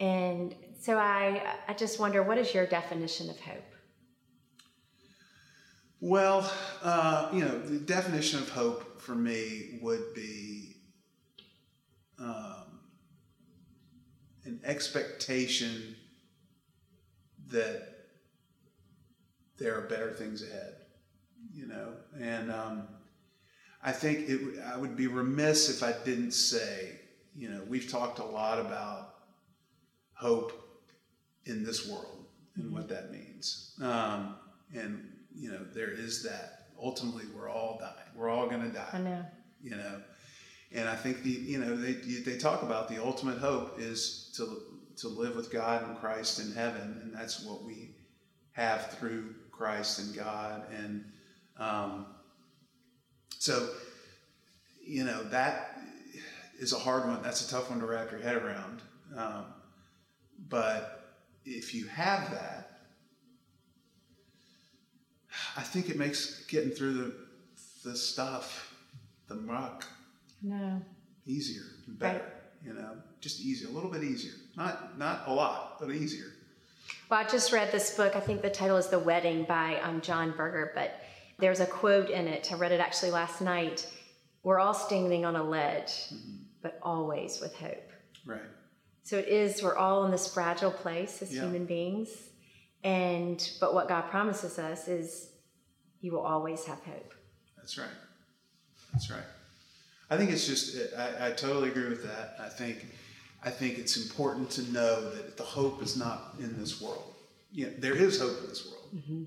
[0.00, 3.64] And so I, I just wonder what is your definition of hope?
[6.00, 6.52] Well,
[6.82, 10.76] uh, you know, the definition of hope for me would be
[12.18, 12.80] um,
[14.44, 15.96] an expectation
[17.50, 17.93] that
[19.58, 20.74] there are better things ahead,
[21.52, 21.94] you know.
[22.20, 22.88] And um,
[23.82, 27.00] I think it, I would be remiss if I didn't say,
[27.36, 29.14] you know, we've talked a lot about
[30.14, 30.52] hope
[31.46, 32.26] in this world
[32.56, 33.74] and what that means.
[33.82, 34.36] Um,
[34.74, 36.60] and you know, there is that.
[36.82, 38.10] Ultimately, we're all dying.
[38.16, 38.88] We're all going to die.
[38.92, 39.24] I know.
[39.62, 40.00] You know,
[40.72, 44.60] and I think the you know they they talk about the ultimate hope is to
[44.96, 47.94] to live with God and Christ in heaven, and that's what we
[48.52, 50.64] have through Christ and God.
[50.76, 51.04] And
[51.58, 52.06] um,
[53.38, 53.68] so,
[54.84, 55.78] you know, that
[56.58, 57.22] is a hard one.
[57.22, 58.82] That's a tough one to wrap your head around.
[59.16, 59.44] Um,
[60.48, 62.70] but if you have that,
[65.56, 67.24] I think it makes getting through the
[67.84, 68.74] the stuff,
[69.28, 69.84] the muck,
[70.42, 70.80] no
[71.26, 72.18] easier and better.
[72.18, 72.28] Right.
[72.64, 74.32] You know, just easier, a little bit easier.
[74.56, 76.32] Not not a lot, but easier.
[77.10, 78.16] Well, I just read this book.
[78.16, 81.00] I think the title is The Wedding by um, John Berger, but
[81.38, 82.50] there's a quote in it.
[82.50, 83.86] I read it actually last night.
[84.42, 85.92] We're all standing on a ledge,
[86.62, 87.90] but always with hope.
[88.24, 88.40] Right.
[89.02, 91.42] So it is, we're all in this fragile place as Yeah.
[91.42, 92.08] human beings.
[92.82, 95.28] And, but what God promises us is
[96.00, 97.14] you will always have hope.
[97.56, 97.88] That's right.
[98.92, 99.22] That's right.
[100.10, 102.36] I think it's just I, I totally agree with that.
[102.38, 102.86] I think
[103.44, 107.14] I think it's important to know that the hope is not in this world.
[107.52, 109.24] Yeah, there is hope in this world, mm-hmm.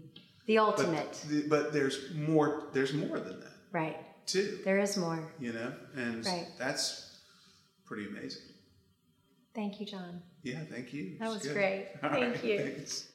[0.48, 2.64] The but ultimate, the, but there's more.
[2.74, 3.98] There's more than that right?
[4.26, 4.60] too.
[4.66, 5.20] There is more.
[5.40, 6.48] You know, and Right.
[6.58, 7.20] that's
[7.86, 8.44] pretty amazing.
[9.54, 10.22] Thank you, John.
[10.44, 11.18] Yeah, thank you.
[11.20, 11.88] That It's was great.
[12.04, 12.58] All Thank right, you.
[12.60, 13.10] thanks.